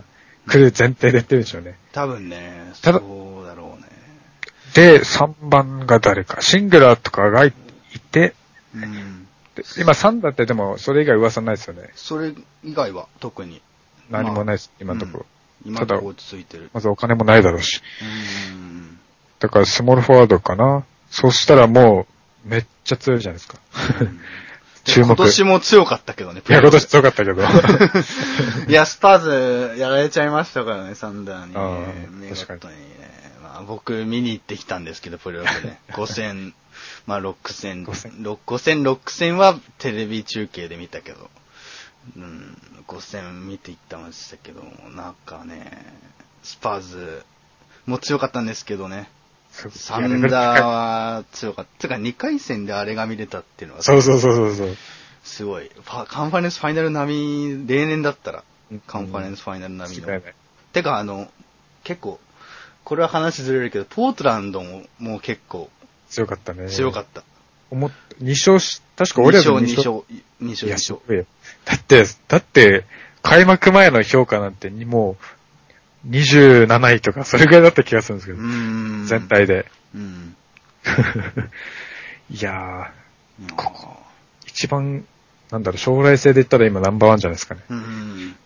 [0.51, 1.79] 来る前提で言ってるでしょうね。
[1.93, 3.89] 多分ね、そうだろうね。
[4.75, 6.41] で、3番が誰か。
[6.41, 7.53] シングラーとかがい
[8.11, 8.35] て、
[8.75, 9.27] うん。
[9.55, 11.91] で今3だってでも、それ以外噂ないですよね。
[11.95, 13.63] それ以外は特に。
[14.11, 15.27] 何もないです、今のところ。
[15.65, 16.71] 今のところ落ち着いてる。
[16.73, 17.81] まずお金もないだろうし。
[18.53, 18.99] うん。
[19.39, 20.85] だからスモールフォワードかな。
[21.11, 22.07] そうしたらも
[22.45, 23.59] う、めっちゃ強いじゃないですか。
[24.85, 25.07] 注目。
[25.07, 26.43] 今年も強かったけどね。
[26.49, 27.43] いや、今年強かったけど。
[28.69, 32.31] いや、スパーズやられちゃいましたからね、サンダーにね。
[32.35, 32.75] 確かに。
[33.43, 35.81] まあ、僕見に行ってきたんですけど、プレーオフね。
[35.91, 36.55] 5戦、
[37.07, 41.31] まあ6戦、5戦6 5戦、6戦はテレビ中継で見たけど、
[42.17, 44.63] うん、5戦見ていったましたけど、
[44.95, 45.95] なんかね、
[46.43, 47.25] スパーズ
[47.87, 49.11] も強かったんですけどね。
[49.71, 51.83] サンダーは強かった。
[51.83, 54.77] てか2回戦であれが見れたっていうのは、そうそうそうそうそう。
[55.25, 55.71] すごい。
[56.09, 60.15] カンファレンスファイナル並み、例年だったらうん、カンファレンスファイナル並みの。
[60.15, 60.35] 違いない。
[60.73, 61.29] てか、あの、
[61.85, 62.21] 結構、
[62.85, 65.71] これは話ずれるけど、ポートランドももう結構
[66.09, 66.69] 強かったね。
[66.69, 67.25] 強かった。
[67.71, 67.91] 思っ
[68.23, 70.93] 2勝し、確か2俺ら勝、で2勝、2い勝、2や、勝す。
[71.07, 71.27] ごいよ。
[71.65, 72.85] だって、だって、
[73.23, 75.17] 開幕前の評価なんてにも
[76.05, 78.43] う、27位とか、それぐらいだった気がするんですけうど。
[79.07, 79.29] 全。
[79.29, 79.67] 体で。
[79.95, 80.37] うん。
[82.31, 83.97] いやー、ここ
[84.47, 85.05] 一番、
[85.51, 87.63] なんだろう、将来性で言ったら今ナンバーワンじゃないですかね。
[87.69, 88.37] うん。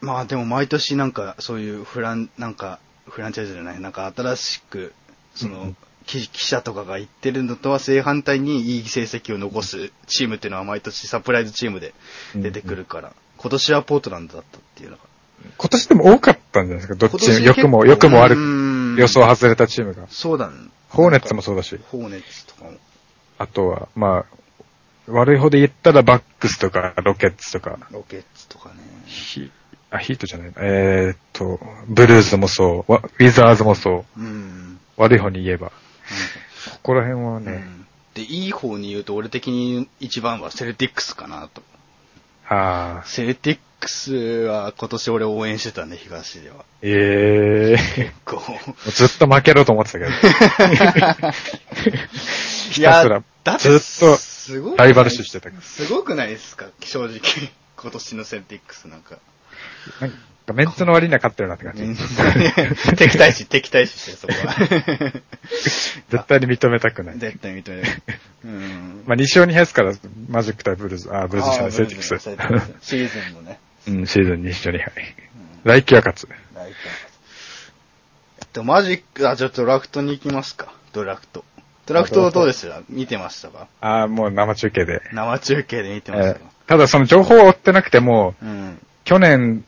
[0.00, 4.92] まあでも毎年なんかそういうフラン、なんかフランチャイズじゃない、なんか新しく、
[5.34, 11.94] その、うん記記者とかが言ってるのとは正反対にいい成績を残すチームっていうのは毎年サプライズチームで
[12.34, 15.02] 出てくるから、今年はポートランドだったっていうのが。
[15.58, 17.18] 今年でも多かったんじゃないですか、どっちも。
[17.18, 20.06] 今年良くも、結構良くも悪うく、ん予想外れたチームが。
[20.08, 20.54] そうだね。
[20.88, 22.72] ホーネッツもそうだし、ホーネッツとかも。
[23.38, 24.24] あとは、まあ、
[25.08, 28.76] 悪い方で言ったらバックスとか、ロケッツとか、ロケッツとかね。
[29.06, 29.50] ヒ
[29.90, 30.54] あ、ヒートじゃないな。
[30.58, 34.78] えーっと、ブルズもそう、わウィザーズもそう、うん。
[34.96, 35.72] 悪い方に言えば。
[36.72, 41.62] ここら辺はね、うんで、いい方に言うと、俺的に一番はセルティックスかなと。
[42.48, 46.64] ああ、セルティックスは今年俺応援してたね、東では。
[46.82, 48.40] ええこ
[48.86, 48.90] う。
[48.92, 50.10] ずっと負けろと思ってたけど。
[52.70, 55.62] ひいたすら、だってずっとすごいライバル視してたから。
[55.62, 56.66] すごくないですか？
[56.80, 57.20] 正直。
[57.76, 59.16] 今年のセルティックスなんか。
[60.52, 61.82] メンツの割には勝ってるなって感じ。
[62.96, 64.54] 敵対視、敵対視してる、そこは。
[66.10, 67.18] 絶対に認めたくない。
[67.18, 67.88] 絶対認める。
[68.44, 69.02] うん。
[69.06, 69.94] まあ2勝2敗ですから、
[70.28, 72.08] マジック対ブルーズ、あ、ブルーズじゃない、あセルティックス。
[72.82, 73.58] シーズンのね。
[73.88, 75.14] うん、シーズン2勝2敗。
[75.64, 76.28] 来季は勝つ。
[76.54, 76.76] ライト
[78.40, 80.72] えっと、マジック、あ、ちょっとドラフトに行きますか。
[80.92, 81.42] ドラフト。
[81.86, 83.66] ドラフトどうでした見てましたか？
[83.80, 85.02] ああ、もう生中継で。
[85.12, 88.78] 生中継で見てましたただその情報を追ってなくても、うん。
[89.04, 89.64] 去年、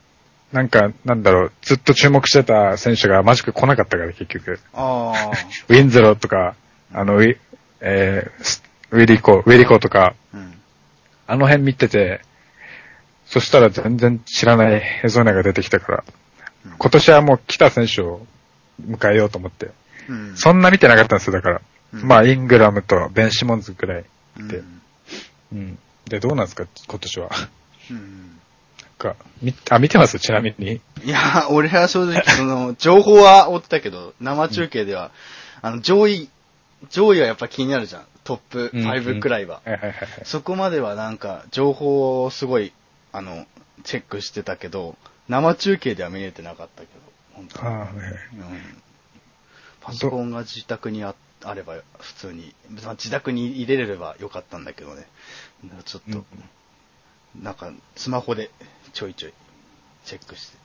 [0.51, 4.59] なんか、なんだろう、ずっと注目してた選手がマジック来なかったから、結局。
[4.73, 5.31] ああ。
[5.67, 6.55] ウィンズローとか、
[6.93, 7.37] あの、ウィ、
[7.81, 10.53] えースウィリコ、ウィリコとか、うん。
[11.27, 12.21] あの辺見てて、
[13.25, 16.03] そしたら全然知らないエゾーネが出てきたから、
[16.77, 18.25] 今年はもう来た選手を
[18.81, 19.71] 迎えようと思って、
[20.07, 20.37] うん。
[20.37, 21.61] そんな見てなかったんですよ、だから。
[21.93, 24.05] うんまあ、イングラムとベン・シモンズくらい。
[24.39, 24.61] うんで
[25.53, 25.77] うん。
[26.05, 27.29] で、どうなんですか、今年は。
[27.91, 28.36] うん。
[28.97, 30.19] か、み、あ、見てます？
[30.19, 30.81] ちなみに。
[31.03, 35.11] いや、俺は正直、 その、情報は追ってたけど、生中継では、
[35.61, 36.29] あの、上位、
[36.89, 38.05] 上位はやっぱ気になるじゃん。
[38.23, 39.61] トップ5くらいは。
[40.23, 42.73] そこまではなんか、情報をすごい、
[43.13, 43.45] あの、
[43.83, 44.97] チェックしてたけど、
[45.29, 46.91] 生中継では見れてなかったけど、
[47.33, 47.69] 本当に。
[47.69, 48.81] うん
[49.79, 55.07] パソコンが自宅にああれば普通に、まあ自宅に入れれればよかったんだけどね。
[55.85, 56.25] ちょっと、
[57.41, 58.51] なんかスマホで
[58.93, 59.33] ちょいちょい
[60.05, 60.57] チェックして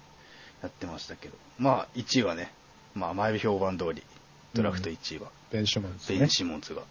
[0.63, 1.35] やってましたけど。
[1.59, 2.53] まあ1位はね、
[2.95, 4.03] まあ前評判通り、
[4.55, 6.29] ドラフト1位は、ベン・シモンズねベン・。
[6.29, 6.83] シモンズが。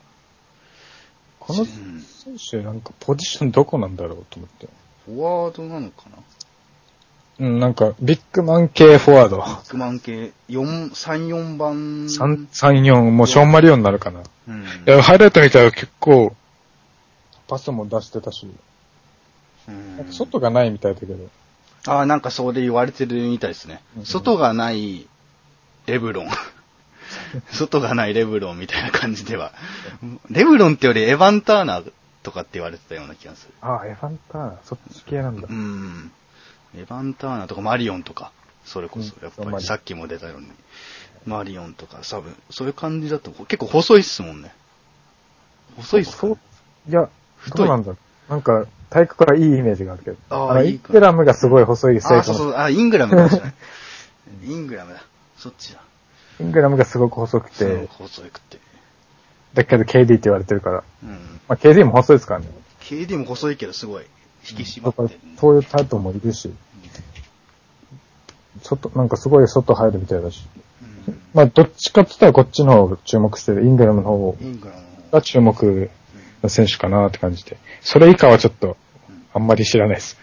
[1.39, 1.67] このうん
[2.01, 4.67] 選手、なんかポジションどこなんだろうと思って。
[5.05, 6.17] フォワードなのかな？
[7.39, 9.37] うん、なんか、ビッグマン系フォワード。
[9.37, 12.05] ビッグマン系、4、3、4番。
[12.05, 14.19] 3、3、4、もうショーンマリオンになるかな。
[14.19, 14.65] いうん。
[14.85, 16.35] や、ハイライト見たら結構、
[17.47, 18.47] パスも出してたし、
[20.11, 21.15] 外がないみたいだけど。
[21.87, 23.81] ああ、なんかそうで言われてるみたいですね。
[23.97, 25.07] うん外がない
[25.87, 26.27] レブロン。
[27.51, 29.53] 外がないレブロンみたいな感じでは。
[30.29, 31.91] レブロンってよりエヴァン・ターナー
[32.23, 33.53] とかって言われてたような気がする。
[33.61, 35.53] ああ、エファンターナ、そっち系なんだう。
[35.53, 36.11] ん。
[36.75, 38.31] エヴァン・ターナーとかマリオンとか、
[38.65, 40.47] それこそ、うんやっぱりさっきも出たように。
[41.25, 44.53] マリオンとか、サブ、そういう感じだと結構細いっすもんね。
[45.77, 46.35] 細いっすかね、
[46.89, 47.93] いや、太いなんだ
[48.31, 50.17] なんか、体格がいいイメージがあるけど。
[50.29, 53.53] あーの、いいかイングラムがすごい細いあ、成功そうそう、あ、イングラムかもしれない。
[54.45, 55.03] イングラムだ。
[55.37, 55.81] そっちだ。
[56.39, 58.59] イングラムがすごく細くそうて、細くて。
[59.53, 60.83] だけど KD って言われてるから。
[61.03, 61.09] うん。
[61.09, 62.47] まあ KD も細いですからね。
[62.79, 64.05] KD も細いけどすごい
[64.49, 66.51] 引き締まってる、そういうタイプもいるし、
[68.61, 70.47] 外、なんかすごい外入るみたいだし。
[71.07, 73.65] うんまあ、どっちかって言ったらこっちの方を注目してる。
[73.65, 75.89] イングラムの方イングラムのが注目
[76.43, 77.57] の選手かなって感じで。
[77.81, 78.77] それ以下はちょっと、
[79.33, 80.17] あんまり知らないです。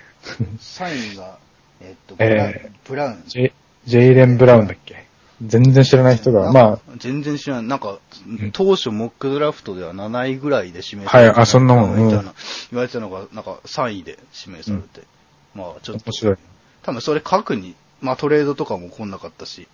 [0.60, 1.38] サインが、
[1.80, 3.22] えっと、ブラウンえブラウン。
[3.26, 3.52] ジェ
[3.86, 5.06] ジェイレン・ブラウンだっけ？
[5.40, 7.64] 全然知らない人が、まあ、全然知らない。
[7.66, 15.06] なんかん、当初モックドラフトでは7位ぐらいで指名はいあそんなもんうん言われてたのが、なんか3位で指名されて。
[15.54, 16.36] まあ、ちょっと面、白い。
[16.82, 19.68] 多分それ書くに、まあトレードとかも来なかったし、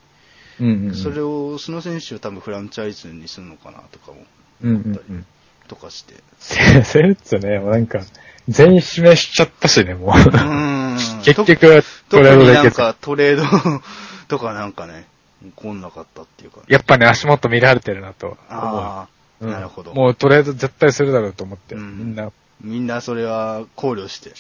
[0.61, 0.95] うんうんうん。
[0.95, 4.19] それを、その選手を多分フランチャイズにするのかなとかも、
[4.63, 5.27] うんうんうん。
[5.75, 6.15] とかして。
[6.39, 8.01] セ セレッツね、もうなんか、
[8.49, 10.09] 全員指名しちゃったしね、もう。
[10.11, 13.81] うーん 結局、ト特レードトレード
[14.29, 15.07] とかなんかね、
[15.57, 16.61] 来んなかったっていうか。
[16.69, 18.37] やっぱね、足元見られてるなと。
[18.49, 19.09] ああ、
[19.41, 19.93] うんなるほど。
[19.95, 24.31] もうトレード絶対するだろうと思って、うんみんな、みんなそれは考慮して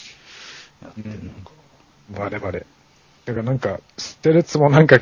[0.82, 1.50] やってるのか。
[2.10, 2.66] バレバレ。
[3.24, 4.98] だからなんか、ステルツもなんか、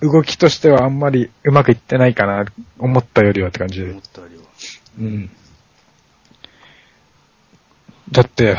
[0.00, 2.44] 動きとしてはあんまりうまくいってないかな、
[2.78, 4.02] 思ったよりはって感じで思っ。
[4.02, 4.42] たよりは。
[5.00, 5.30] うん。
[8.10, 8.56] だって、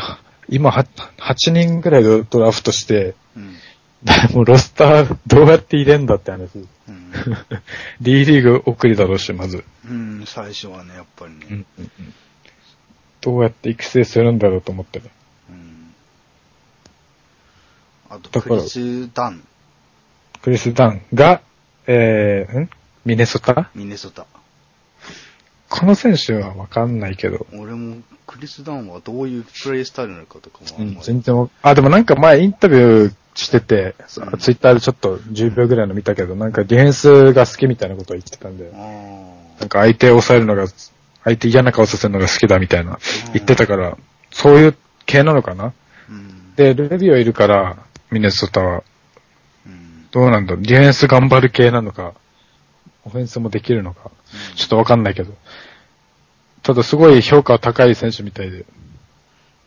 [0.48, 0.84] 今は、
[1.18, 3.56] 8人ぐらいでドラフトして、うん。
[4.34, 6.58] もうロスターどうやって入れんだって話。
[6.88, 7.12] うん。
[8.00, 9.64] D リーグ送りだろうし、まず。
[9.88, 11.46] うん、最初はね、やっぱりね。
[11.50, 12.14] うんうんうん
[13.26, 15.06] どうやって育成するんだろうと思ってね。
[15.50, 15.94] うん。
[18.08, 19.42] あと、クリス・ダン、
[20.42, 21.40] クリス・ダンが、
[21.88, 22.70] えー、ん？
[23.04, 23.68] ミネソタ？
[23.74, 24.26] ミネソタ。
[25.80, 27.46] この選手はわかんないけど。
[27.52, 40.66] 俺も、クリス・ダンはどういうプレイスタイルなのかとかもあうん全然わあ、でもなんか前インタビューしてて、うんツイッターでちょっと10秒ぐらいの見たけど、なんかディフェンスが好きみたいなことを言ってたんで、あなんか相手を抑えるのが、
[41.24, 42.98] 相手嫌な顔させるのが好きだみたいな
[43.32, 43.96] 言ってたから、
[44.30, 45.72] そういう系なのかなあ。
[46.08, 46.54] うん。
[46.56, 47.76] で、ルビオいるから、
[48.10, 48.82] ミネソタは、
[49.66, 50.08] うん。
[50.10, 52.14] どうなんだディフェンス頑張る系なのか、
[53.04, 54.10] オフェンスもできるのか、
[54.56, 55.32] ちょっとわかんないけど。
[56.66, 58.66] ただすごい評価は高い選手みたいで。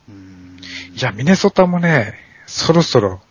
[0.10, 0.60] うん。
[0.94, 3.22] いや、ミネソタもね、そろそろ、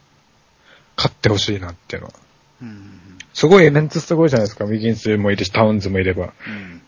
[0.96, 2.14] 勝ってほしいなっていうのは。
[2.62, 3.18] うん。
[3.34, 4.64] すごい、メンツすごいじゃないですか。
[4.64, 6.32] ウィギンスもいるし、タウンズもいれば。
[6.46, 6.80] うん。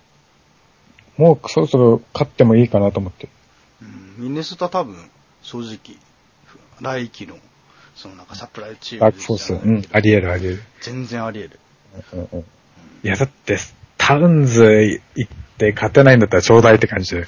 [1.18, 3.28] もうそろそろ勝ってもいいかなと思って。
[3.82, 3.84] う
[4.22, 4.24] ん。
[4.24, 4.96] ミネソタ多分、
[5.42, 5.98] 正直、
[6.80, 7.36] 来季の、
[7.94, 10.62] そのなんかサプライチームダークフォース、うん、あり得るあり得る。
[10.80, 11.60] 全然あり得る。
[12.14, 12.44] うんうん
[13.02, 13.58] いや、だって、
[13.98, 15.32] タウンズ行っ
[15.68, 17.26] って勝てないんだったらちょうだいって感じで。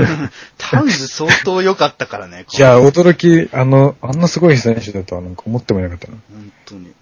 [0.56, 2.46] タウンズ相当良かったからね。
[2.56, 6.16] いや、驚き、あの、あんなすごい選手だとはなんか思ってもいなかったな。
[6.32, 6.92] 本当に。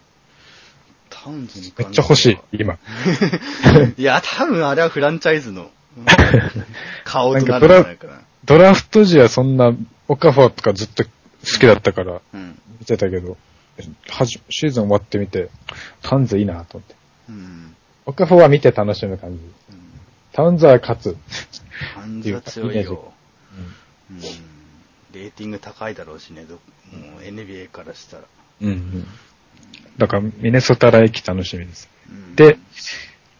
[1.08, 2.74] タウンズにめっちゃ欲しい、今。
[3.96, 5.70] いや、多分あれはフランチャイズの
[7.04, 8.20] 顔となるんじゃないかな。
[8.44, 9.72] ドラフト時はそんな、
[10.08, 11.10] オカファーとかずっと好
[11.60, 12.58] きだったからうん。
[12.80, 13.37] 見てたけど、
[14.08, 15.48] はじシーズン終わってみて、
[16.02, 16.94] タウンズいいなと思って。
[17.30, 17.76] うん。
[18.06, 19.38] オカファーは見て楽しむ感じ。
[19.38, 19.83] タウ
[20.50, 21.16] ンズは勝つ。
[21.94, 23.12] タウンズは強いよ。
[24.10, 24.20] うん。
[25.12, 28.24] レーティング高いだろうしね、どもう NBA からしたら。
[28.62, 28.68] うん。
[28.68, 29.06] うん。
[29.96, 31.88] だから、ミネソタ来季楽しみです。
[32.08, 32.58] うんで、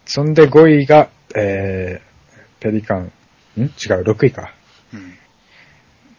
[0.07, 3.13] そんで5位が、えー、ペリカン、
[3.57, 3.63] ん？
[3.63, 3.71] 違う、
[4.03, 4.55] 6位か。
[4.93, 5.15] うん。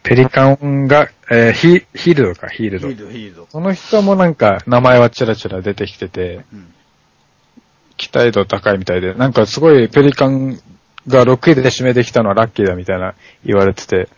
[0.02, 2.88] ペリカンが、えー、ヒヒールドか、ヒールド。
[2.88, 3.46] ヒールド、ヒールド。
[3.50, 6.74] その人もなんか、名前はチラチラ出てきてて、うん。
[7.96, 10.60] 期待度高いみたいで、なんかすごいペリカン
[11.08, 14.08] が6位で指名できたのはラッキーだみたいな言われてて、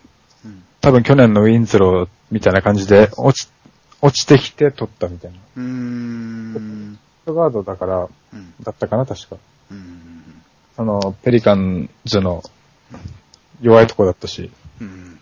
[0.44, 0.62] うん。
[0.80, 3.50] 多分去年のウィンズローみたいな感じで落ち、
[4.00, 5.38] 落ちてきて取ったみたいな。
[5.56, 6.52] うーん。
[6.52, 8.54] フットガードだから、うん。
[8.62, 9.36] だったかな、確か。
[9.70, 10.42] うん。
[10.76, 12.42] その、ペリカンズの
[13.60, 15.20] 弱いとこだったし、うん。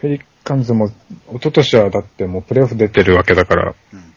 [0.00, 0.94] ペリカンズも、一
[1.34, 4.09] 昨年はだってもうプレイオフ出てるわけだから、うん。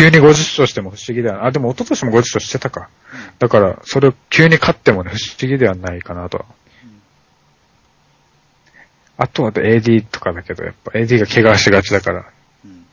[0.00, 1.44] 急に50勝しても不思議だよな。
[1.44, 2.88] あ、でも一昨年も50勝してたか。
[3.38, 6.46] だから、それを急に勝ってもね、不思議ではないかなとは。
[9.18, 12.30] あとは AD とかだけど、やっぱ AD が怪我しがちだから、
[12.64, 12.86] うん。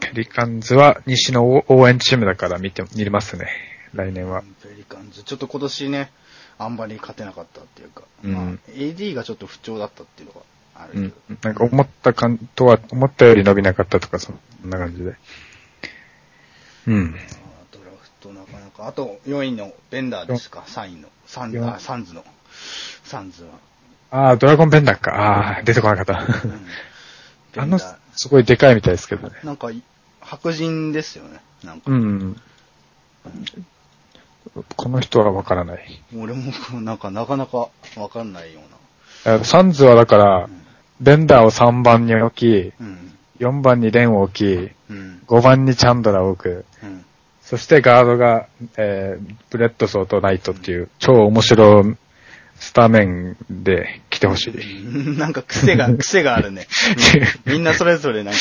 [0.00, 3.48] ペリカンズは西の応援チームだから見て、見れますね。
[3.92, 4.40] 来年は。
[4.62, 6.10] ペリカンズ、ちょっと今年ね、
[6.58, 10.40] あんまり勝てなかったっていうか、うんまあ、AD がちょっと不調だったっていうのが
[10.94, 11.12] うん。
[11.42, 14.38] なんか思ったかんとは、思ったより伸びなかったとか、そん
[14.70, 15.16] な感じで。
[16.86, 17.14] うん。
[17.16, 22.24] あドラフトなかなか、あと4位のベンダーですか、3位の、サン四あサンズの、
[23.04, 23.50] サンズは。
[24.10, 25.14] ああ、ドラゴンペンダーか。
[25.14, 26.20] ああ、出てこなかった。
[26.44, 26.66] うん
[27.52, 29.34] ベ あのすごいでかいみたいですけどね。
[29.42, 29.70] ー、なんか、
[30.20, 31.90] 白人ですよね、なんか。
[31.90, 32.40] うん。
[34.76, 36.02] この人はわからない。
[36.16, 38.66] 俺も、なんか、なかなかわかんないよう
[39.26, 40.44] えサンズはだからな。
[40.44, 40.65] う、ん。
[41.00, 43.12] ベンダーを3番に置き、うん。
[43.38, 45.22] 4番にレンを置き、うん。
[45.26, 46.64] 5番にチャンドラを置く。
[46.82, 47.04] うん。
[47.42, 51.96] そしてガードが、えー、ブレッドソーとナイトっていう超面白
[52.58, 55.18] スタメンで来てほしい。
[55.18, 56.66] なんか癖が、 癖があるね。
[57.46, 58.40] うんみんなそれぞれなんか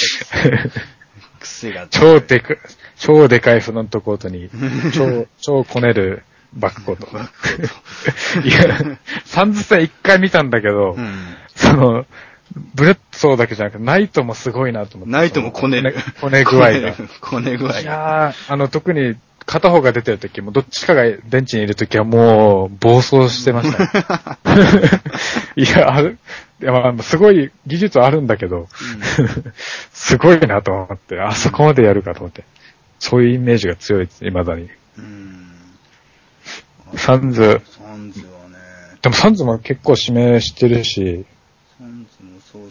[1.40, 1.88] 癖が。
[1.90, 2.56] 超でか、
[2.98, 4.50] 超でかいフロントコートに、
[4.94, 7.08] 超、超こねるバックコート。
[8.48, 11.36] いや、サンズ戦一回見たんだけど、うん。
[11.56, 12.06] その、
[12.74, 15.14] ブレッドソーだけじゃなくて、ナイトもすごいなと思って。
[15.14, 15.96] ナイトもこねる。
[16.22, 16.96] こね具合が。
[17.22, 19.16] こね具合 いやー、あの、特に
[19.46, 24.90] 片方が出てる時も、どっちかがベンチにいる時はもう、暴走してましたね。
[25.56, 26.18] いや、ある、
[26.62, 28.68] いやまあ、すごい技術はあるんだけど、
[29.92, 32.44] すごいなと思って、あそこまでやるかと思って。
[33.00, 34.70] そういうイメージが強いです、未だに。
[34.98, 35.52] うん。
[36.96, 38.58] サンズ、サンズはね、
[39.02, 41.26] でもサンズも結構指名してるし、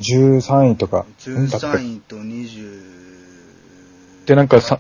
[0.01, 1.07] 13位とか。
[1.27, 2.95] うんだって13位と20。
[4.27, 4.79] でなんかさ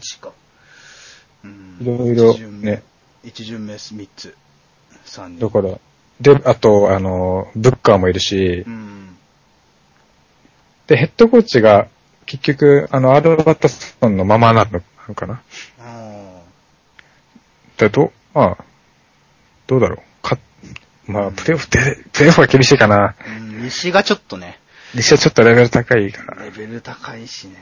[1.81, 2.83] いろいろね。
[3.23, 4.37] 一巡目3つ。
[5.07, 5.41] 3人。
[5.41, 5.79] だから、
[6.21, 9.17] で、あと、あの、ブッカーもいるしう、ん。
[10.87, 11.89] で、ヘッドコーチが、
[12.27, 14.67] 結局、あの、アルバタソンのままな
[15.09, 15.43] のかな
[15.81, 16.41] あ
[17.77, 18.65] で、どう、まあ、
[19.67, 19.99] どうだろう。
[20.23, 20.39] か、
[21.07, 22.97] まあ、プレイオフで、プレイオフは厳しいかな。
[23.09, 23.15] あ。
[23.27, 24.59] うん、西がちょっとね、
[24.95, 26.45] 西はちょっとレベル高いから。
[26.45, 27.57] レベル高いしね。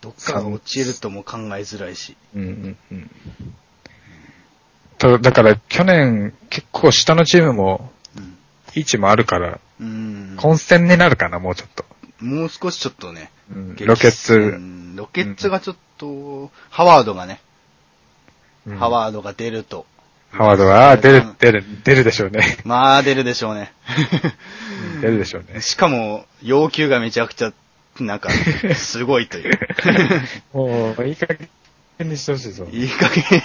[0.00, 2.16] どっかが落ちるとも考えづらいし。
[2.34, 3.10] うんうんうん。
[4.98, 8.38] と、だから、去年、結構下のチームも、うん。
[8.74, 10.36] いいチームあるから、うん。
[10.38, 11.84] 混戦になるかな、もうちょっと。
[12.20, 13.30] もう少しちょっとね。
[13.54, 17.40] うん激ロケッツうんロケッツがちょっと、ハワードがね、
[18.66, 19.86] うんハワードが出ると。
[20.30, 22.58] ハワードは、出るうん、出る、出るでしょうね。
[22.64, 23.72] まあ出るでしょうね。
[25.02, 25.60] 出るでしょうね。
[25.60, 27.52] しかも、要求がめちゃくちゃ、
[27.98, 28.30] なんか、
[28.74, 29.58] すごいという。
[30.54, 31.48] もう、いい加減
[32.08, 32.66] にしてほしいぞ。
[32.70, 33.42] いい加減、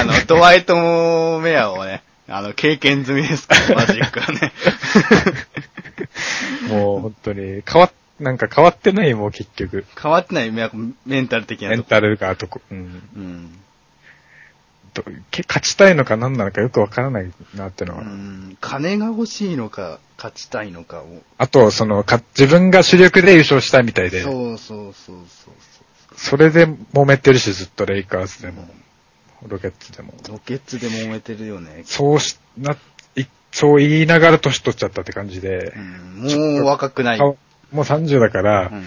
[0.00, 4.52] あの、ドワイト・メアをね、あの、経験済みですから、マジックはね。
[6.68, 9.84] もう、本当に、変わっ、なんか変わってない、もう結局。
[10.00, 10.68] 変わってないメ
[11.06, 11.70] メンタル的な。
[11.70, 13.02] メンタルがとこ、うん。
[13.16, 13.58] うん。
[14.94, 18.02] とけ勝ちたいのか何なのかよくわからないなってのは。
[18.02, 18.56] うん。
[18.60, 21.22] 金が欲しいのか、勝ちたいのかを。
[21.38, 25.54] あと、その、か、自分が主力で優勝したいみたいで、そうそうそうそう
[26.16, 28.68] それで揉めてるし、ずっとレイカーズでも。
[29.46, 30.14] ロケッツでも。
[30.28, 31.82] ロケッツで揉めてるよね。
[31.84, 32.76] そうし、な、
[33.16, 37.18] いそう言いながら年取っちゃったって感じでう、ん、もう若くない。
[37.18, 37.36] かも
[37.72, 38.84] う30だから、うん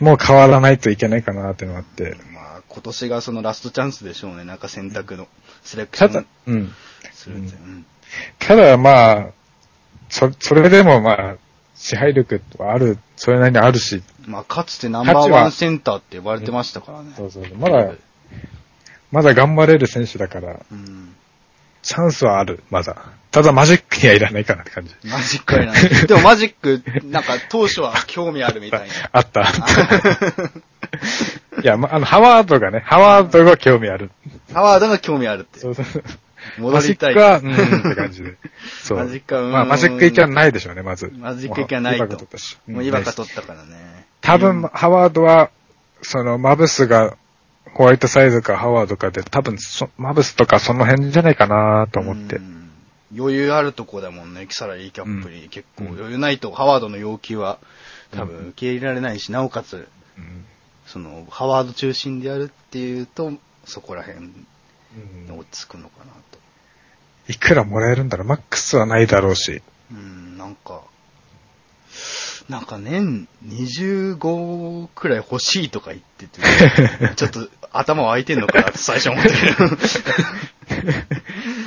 [0.00, 2.16] もう変わらないといけないかなってのがあって。
[2.32, 4.44] まあ、今年がそのラストチャンスでしょうね。
[4.44, 5.26] なんか選択の
[5.68, 6.74] セレクシただョン、うん。
[7.12, 7.54] するんで。
[7.54, 7.86] うん
[8.38, 9.26] ただまあ、
[10.08, 11.36] そ、それでもまあ、
[11.74, 17.12] 支配力はある、それなりにあるし、まあ、かつてナンバーワンセンターって呼ばれてましたからね。
[17.16, 17.92] そうそうそうまだ、
[19.12, 21.14] まだ頑張れる選手だから、うん。
[21.82, 22.96] チャンスはある、まだ。
[23.30, 24.94] ただマジックにはいらないかなって感じ。
[25.04, 25.82] マジックはない。
[26.06, 28.94] でもマジック、なんか当初は興味あるみたいな。
[29.12, 29.46] あった。
[31.62, 34.10] いや、ま、あの、ハワードがね、ハワードが興味ある。
[34.52, 35.58] ハワードが興味あるって。
[35.58, 35.86] そうそう。
[36.58, 37.14] 戻りたい。
[37.14, 38.36] マジックは、うん、って感じで。
[38.82, 38.98] そう。
[38.98, 41.12] マジックはうんまあ、マジック行きはないでしょうね、まず。
[41.16, 42.14] マジック行きはないとも
[42.68, 44.06] うもう今か取ったからね。
[44.20, 45.50] 多分、ハワードは、
[46.02, 47.16] その、マブスが、
[47.74, 52.40] ホワイトサイズかハワードかで、多分そ、マブスとかその辺じゃないかなと思ってう。
[52.40, 52.58] ん
[53.16, 55.48] 余裕あるとこだもんね、キサラリーキャップに。
[55.48, 57.58] 結構余裕ないと、ハワードの要求は
[58.10, 59.88] 多分受け入れられないし、なおかつ、
[60.18, 60.44] うん
[60.92, 63.32] その、ハワード中心でやるっていうと、
[63.64, 64.32] そこら辺に
[65.28, 66.38] うん落ち着くのかなと。
[67.28, 69.62] いくらもらえるんだろうマックスはないだろうし。
[69.92, 70.82] うん、なんか、
[72.48, 76.40] なんか年25くらい欲しいとか言ってて、
[77.16, 80.98] ちょっと頭湧いてんのかなって 最初思ったけど。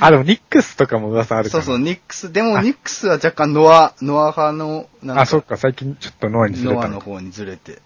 [0.00, 1.50] あ、でもニックスとかも噂ある。
[1.50, 6.80] そうそう、ニックス、でもニックスは若干ノア、ノア派の、なんあ、そっか、最近ちょっとノアにずれたの。
[6.80, 7.80] ノアの方にずれて。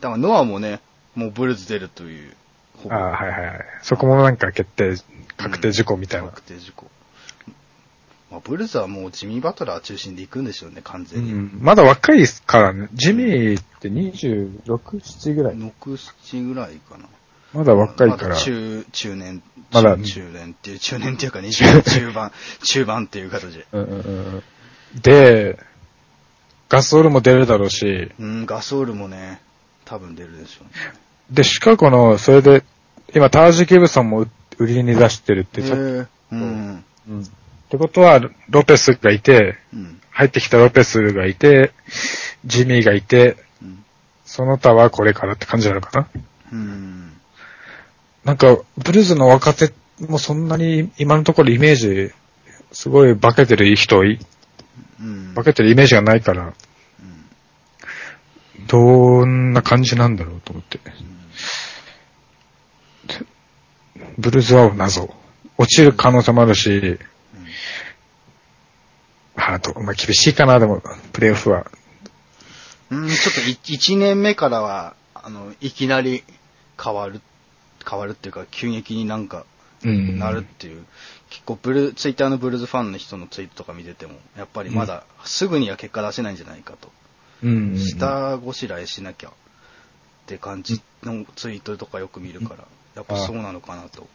[0.00, 0.80] だからノアもね、
[1.14, 2.34] もうブルーズ出るという、
[2.82, 3.60] ほあはいはいはい。
[3.82, 4.94] そこもなんか決定、
[5.36, 6.28] 確定事項みたいな。
[6.28, 6.90] 確定事項。
[8.30, 11.32] まあ、ブルーズはもうジミー・バトラー中心で行くんでしょうね、完う全に。
[11.32, 11.58] ん。
[11.60, 12.88] まだ若いからね。
[12.92, 15.54] ジミーって26、7ぐらい。
[15.54, 17.06] 6、7ぐらいかな。
[17.52, 18.36] まだ若いからまだ。
[18.36, 19.42] 中、中年、
[19.72, 22.32] まだ中中年っていう、中年っていうか20 中盤、
[22.62, 23.66] 中盤っていう形で。
[23.72, 24.42] うんうんうんうん
[24.94, 25.58] で、
[26.68, 29.40] ガソールも出るだろうし、うん、ガソールもね、
[29.86, 30.70] 多分出るでしょうね。
[31.30, 32.62] で、シカゴの、それで、
[33.14, 34.26] 今、タージ・ギブソンも
[34.58, 36.84] 売りに出してるって、さっきへーうん。
[37.08, 37.22] うん。
[37.22, 37.24] っ
[37.70, 38.20] てことは、
[38.50, 40.00] ロペスがいて、うん。
[40.10, 41.72] 入ってきたロペスがいて、
[42.44, 43.84] ジミーがいて、うん。
[44.24, 46.08] その他はこれからって感じなのかな？
[46.52, 47.12] うん。
[48.24, 52.12] なんか、ブルーズの若手もそんなに今のところイメージ、
[52.72, 54.18] すごい化けてる人い、
[55.00, 55.32] うん。
[55.34, 56.54] 化けてるイメージがないから、
[58.66, 60.80] どんな感じなんだろうと思って。
[64.18, 65.14] ブルーズは謎。
[65.58, 66.98] 落ちる可能性もあるし、
[69.36, 71.70] あと、まあ、厳しいかな、でも、プレイオフは。
[72.90, 76.24] うん、ちょっとい一年目からは、あの、いきなり
[76.82, 77.20] 変わる、
[77.88, 79.44] 変わるっていうか、急激になんか、
[79.84, 80.84] うんなるっていう、
[81.30, 86.90] 結構ブルー、ツイッターのブルーズファンの人のツイートとか見てても、やっぱりまだすぐには結果出せないんじゃないかと。
[87.42, 87.78] うん。
[87.78, 89.32] 下ごしらえしなきゃっ
[90.26, 92.64] て感じのツイートとかよく見るから、
[92.94, 94.06] やっぱそうなのかなと。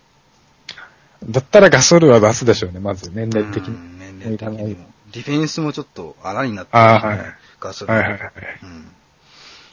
[1.30, 3.76] だったらガソルは出すでしょうね、まず、年齢的に。
[3.76, 4.92] うん年齢的にも。
[5.12, 7.96] ディフェンスもちょっと穴になってああはいガソリン。
[7.96, 8.32] はいはいはい。
[8.64, 8.92] うん。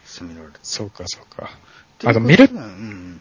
[0.04, 0.54] 攻められる。
[0.62, 1.50] そうか、そうか。
[2.04, 3.20] あと、ミル、うんうん。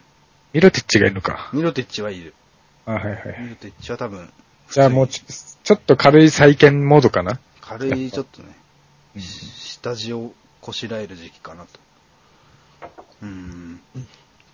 [0.52, 1.50] ミルティッチがいるのか。
[1.52, 2.34] ミロティッチはいる。
[2.86, 3.50] あはいはいはミい。
[3.50, 4.30] ロティッチは多分、
[4.70, 7.38] じゃあもうちょ、っと軽い再建モードかな。
[7.60, 8.54] 軽いちょっとね、うん
[9.20, 12.88] 下地をこしらえる時期かなと。
[13.22, 13.80] うん。
[13.98, 14.02] っ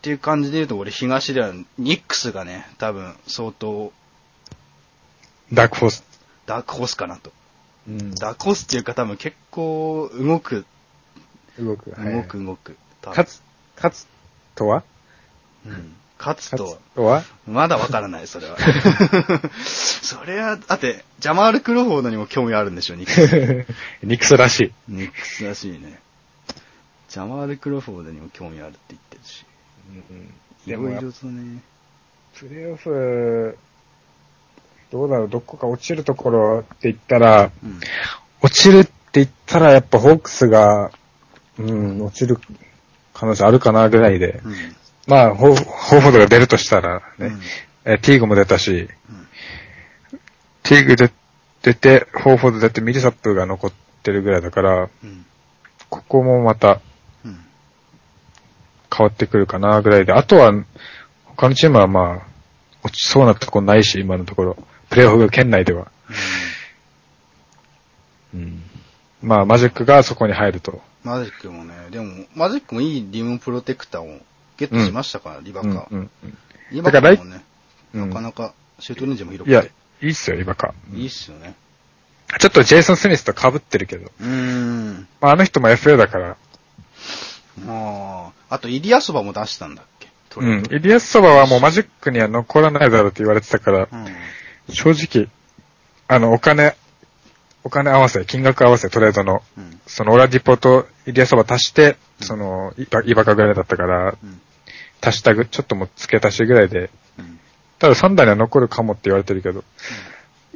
[0.02, 3.92] ていう感じで言うと、俺東ではニックスがね、多分相当
[5.52, 6.04] ダークホース。
[6.46, 7.32] ダークホースかなと。
[7.88, 10.66] うんダークホースっていうか多分結構動く、
[11.58, 11.90] 動く。
[11.90, 12.76] 動く動く。
[13.00, 13.42] 多分勝つ、
[13.76, 14.06] 勝つ
[14.54, 14.84] とは？
[15.66, 15.96] うん。
[16.24, 18.56] 勝つとはまだわからない、それは。
[19.60, 23.66] それは、だって、ジャマール・クロフォードにも興味あるんでしょ、ニックス。
[24.02, 24.72] ニクスらしい。
[24.88, 26.00] ニックスらしいね。
[27.10, 29.44] ジャマール・クロフォードにも興味あるって言ってるし。
[30.66, 31.60] いでもろいろとね。
[32.34, 33.58] プレイオフ、
[34.90, 37.80] どうだろう、どこか落ちるところって言ったら、うん。
[38.40, 40.90] 落ちるって言ったらやっぱホークスが、
[41.58, 42.38] うん、落ちる
[43.12, 44.40] 可能性あるかなぐらいで。
[44.42, 44.54] うん。
[45.06, 47.40] まあ、ホーフォードが出るとしたらね、うん
[47.86, 49.24] えティーグも出たし、うん
[50.64, 51.12] ティーグで
[51.62, 55.26] 出て、ホーフォード出てミリサップが残ってるぐらいだから、うん。
[55.90, 56.80] ここもまた
[57.24, 57.44] うん。
[58.94, 60.52] 変わってくるかなぐらいで、あとは、
[61.24, 62.26] 他のチームはまあ、
[62.82, 64.56] 落ちそうなとこないし、今のところ。
[64.88, 65.90] プレイオフ圏内では。
[68.34, 68.62] うん。
[69.22, 70.80] まあ、マジックがそこに入ると。
[71.02, 74.20] マジックもね、でも、マジックもいいリムプロテクターを
[74.56, 75.88] ゲットしましたから、リバカ。
[75.90, 76.10] うん
[76.72, 77.44] リバカもね、
[77.94, 79.70] うんなかなかシュートレンジも広いや、く
[80.02, 80.68] いいっすよ、イバカ。
[80.90, 81.54] て、いいっすよね。
[82.38, 84.10] ちょっとジェイソン・スミスと被ってるけど。
[84.20, 85.06] うーん。
[85.20, 86.36] まあ、あの人も FA だから。
[87.64, 90.08] まあ、あと、イリアソバも出したんだっけ？
[90.30, 90.62] トうん。
[90.62, 94.06] レードイリアスソバはもうマジックには残らないだろうって言われてたから、うん。
[94.74, 95.28] 正直、
[96.08, 96.76] あの、お金、
[97.62, 99.80] お金合わせ、金額合わせ、トレードの、うん。
[99.86, 104.40] そのオラディポとイリアソバ足して、その、イバイバカぐらいだったから、うん。
[105.04, 107.38] 足したぐ、ちょっともう付け足しぐらいで、うん。
[107.78, 109.64] ただサンダーには残るかもって言われてるけど、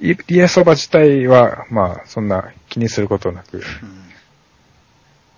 [0.01, 3.63] イリアソバ自体は、まあ、そんな気にすることなく、うん。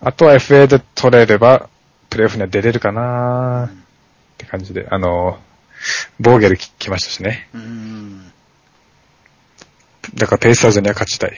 [0.03, 1.69] あとは FA で取れれば、
[2.09, 3.73] プレイオフには出れるかなーっ
[4.39, 5.39] て感じで、あの、
[6.19, 7.49] ボーゲルき来ましたしね。
[7.55, 8.33] うん。
[10.15, 11.37] だからペイサーズには勝ちたい。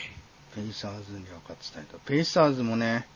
[0.55, 1.99] ペイサーズには勝ちたいと。
[2.07, 3.07] ペイサーズもね、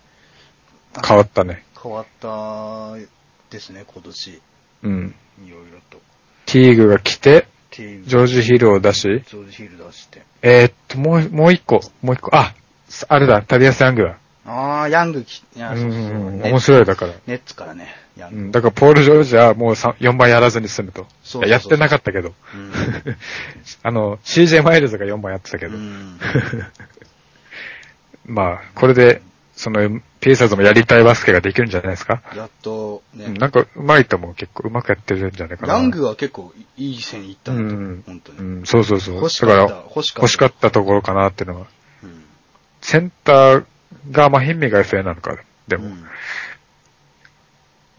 [0.95, 1.65] あ変わったね。
[1.81, 3.16] 変わった
[3.57, 4.43] ですね、今年。
[4.83, 5.15] うん。
[5.45, 5.99] いろいろと。
[6.45, 10.23] ティーグが来て、ジョージヒルを出し、ジョージヒール出して。
[10.43, 12.55] えー、っと、もう、もう一個、もう一個、あ、
[13.09, 14.19] あれだ、タリアス・ヤングだ。
[14.45, 16.03] あー、ヤングき、いや、うんそうそう
[16.51, 17.15] 面白いだから。
[17.27, 18.37] ネッツからね、ヤング。
[18.37, 21.03] うん、だからポール・ジョージはもう4番やらずに済むと。
[21.03, 22.35] そうそうそうやってなかったけど。
[22.55, 22.73] うん
[23.83, 25.77] あの、CJ マイルズが4番やってたけど。
[25.77, 26.21] うん。
[28.27, 29.23] まあ、これで、
[29.57, 32.23] その、ペイサーズもやりたいバスケができるんじゃないですか？
[32.37, 34.35] やっとね、うんなんか、うまいと思う。
[34.35, 35.75] 結構、うまくやってるんじゃないかな。
[35.75, 38.39] ヤングは結構いい線いったうなと、ん、本当に。
[38.39, 39.15] うん、そうそうそう。
[39.17, 41.67] 欲しかったら、欲しかった欲しかったところかなっていうのは。
[42.03, 42.23] うん
[42.83, 43.65] センター
[44.13, 45.37] が、まあ、ヒンミが FA なのか。
[45.67, 45.87] でも。
[45.87, 46.05] うん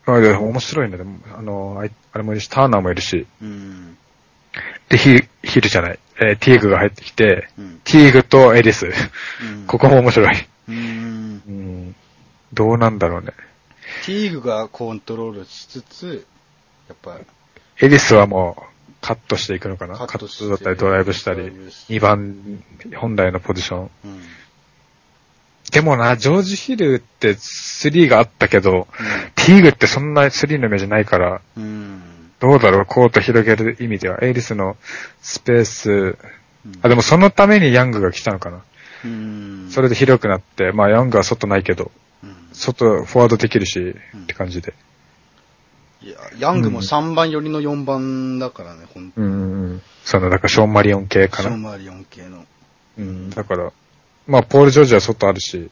[0.05, 0.95] まあ、でも面白いね。
[0.97, 1.83] でも、あの、
[2.13, 3.27] あれもいるし、ターナーもいるし。
[3.41, 3.97] うん。
[4.87, 5.99] で、ヒル、ヒルじゃない。
[6.21, 7.81] えーティーグが入ってきて、うん。
[7.83, 8.85] ティーグとエリス。
[8.85, 10.47] うんここも面白い。
[10.69, 10.75] うん。
[10.75, 11.06] うん。
[12.57, 13.27] どうなんだろうね。
[14.05, 16.25] ティーグがコントロールしつつ、
[16.89, 17.25] やっぱり、
[17.85, 18.63] エリスはもう、
[18.99, 19.95] カットしていくのかな？
[19.95, 22.63] カットだったりドライブしたりドライブし、て2番、
[22.95, 23.89] 本来のポジション。
[24.05, 24.21] うん。
[25.71, 28.87] でもな、ジョージ・ヒルって3があったけど、
[29.35, 32.01] ティーグってそんな3のイメージないから、うん。
[32.39, 34.17] どうだろう、コート広げる意味では。
[34.23, 34.77] エリスの
[35.21, 36.17] スペース、うん
[36.81, 38.63] あ、でもそのためにヤングが来たのかな。
[39.05, 39.67] うん。
[39.69, 41.91] それで広くなって、まあヤングは外ないけど、うん
[42.53, 44.73] 外、フォワードできるし、んって感じで。
[46.01, 48.99] いや、ヤングも3番寄りの4番だからね、ほ。
[48.99, 49.81] うんうんうん。
[50.03, 51.49] その、だからショーン・マリオン系かな。
[51.49, 52.45] ショーマリオン系の。
[52.97, 53.71] うん、だから、
[54.27, 55.69] まあ、ポール・ジョージは外あるし、うん。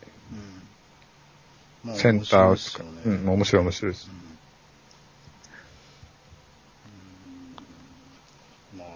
[1.84, 4.10] まあセンターうん、面白い面白いです。
[8.78, 8.88] まあ、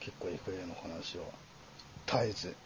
[0.00, 1.24] 結構 FA の話は
[2.06, 2.56] 絶えず、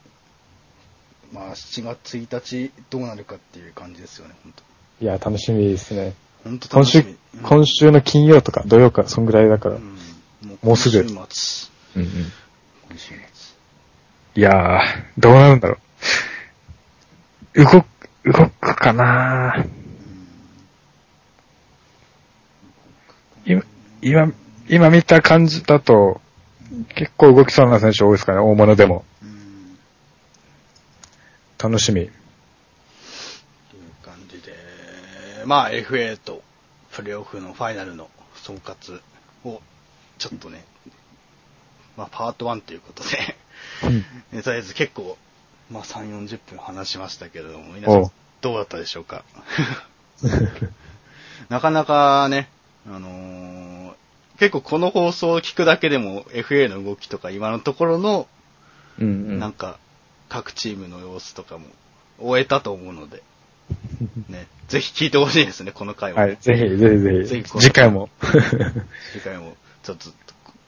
[1.35, 4.55] まあ、7月1日どうなるかっていう感じですよね、本
[5.01, 6.15] いや、楽しみですね。
[6.45, 9.75] 当本当今週楽しみ。、今週の金曜とか土曜か、そんぐらいだから。
[9.75, 12.03] ううんん、ももうすぐ今週末。
[12.03, 12.09] うん。
[12.91, 13.17] 今週末。
[14.37, 14.81] いやー、
[15.19, 15.79] どうなるんだろ
[17.57, 17.65] う。
[17.65, 17.87] 動く、
[18.25, 19.65] 動くかな
[23.45, 23.63] 今、
[24.03, 24.33] 今、
[24.69, 26.21] 今見た感じだと、
[26.95, 29.05] 結構動きそうな選手多いですかね、大物でも。
[29.23, 29.34] うん。
[31.65, 31.95] 楽しみ。
[31.95, 32.11] という
[34.03, 34.53] 感じで、
[35.47, 36.43] まあ FA と
[36.93, 39.01] プレーオフのファイナルの総括
[39.47, 39.63] を
[40.19, 40.63] ちょっとね、
[41.97, 43.37] まあパート1ということで、
[44.35, 45.17] え とりあえず結構、
[45.71, 48.11] まあ3、40分話しましたけれども、皆さん
[48.43, 49.25] どうだったでしょうか？
[51.49, 52.51] なかなかね、
[52.87, 53.95] あのー
[54.37, 58.27] 結構この放送を聞くだけでも FA の動きとか今のところの
[58.99, 59.39] うんうん。
[59.39, 59.79] なんか、
[60.35, 61.67] 各チームの様子とかも
[62.19, 63.23] 終えたと思うので、
[64.29, 66.23] ね、ぜひ聞いてほしいですね、この回を、ね。
[66.23, 67.27] はい、ぜひ、ぜひぜひ。
[67.29, 68.09] ぜひ次回も。
[69.13, 70.11] 次回も、ちょっと、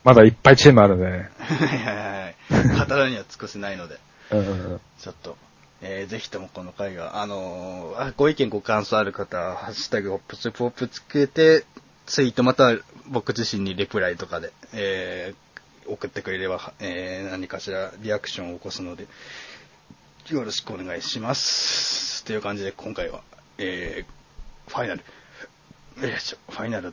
[0.04, 1.30] まだいっぱいチームあるね。
[1.40, 2.88] はいはいはい。
[2.88, 3.98] 語るには尽くせないので。
[4.30, 5.36] ちょっと、
[5.82, 11.64] えーぜひともこの回が、あのーあご意見ご感想ある方は、ハッシュタグホップスポップつけて、
[12.06, 12.76] ツイートまたは
[13.08, 15.46] 僕自身にレプライとかで、えー
[15.88, 19.06] 送ってくれれば、えー何かしらリアクションを起こすので、
[20.34, 22.24] よろしくお願いします。
[22.24, 23.22] という感じで今回は、
[23.58, 24.16] えー
[24.68, 25.04] ファイナル、
[25.94, 26.92] ファイナル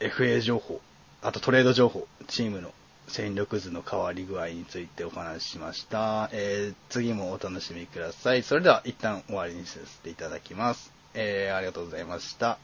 [0.00, 0.80] &FA 情報、
[1.22, 2.74] あとトレード情報、チームの
[3.06, 6.28] 戦力図の変わり具合についてお話ししました。
[6.32, 8.42] えー次もお楽しみください。
[8.42, 10.92] それでは一旦終わりにさせていただきます。
[11.14, 12.58] えーありがとうございました。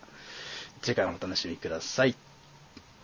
[0.82, 2.16] 次回もお楽しみください。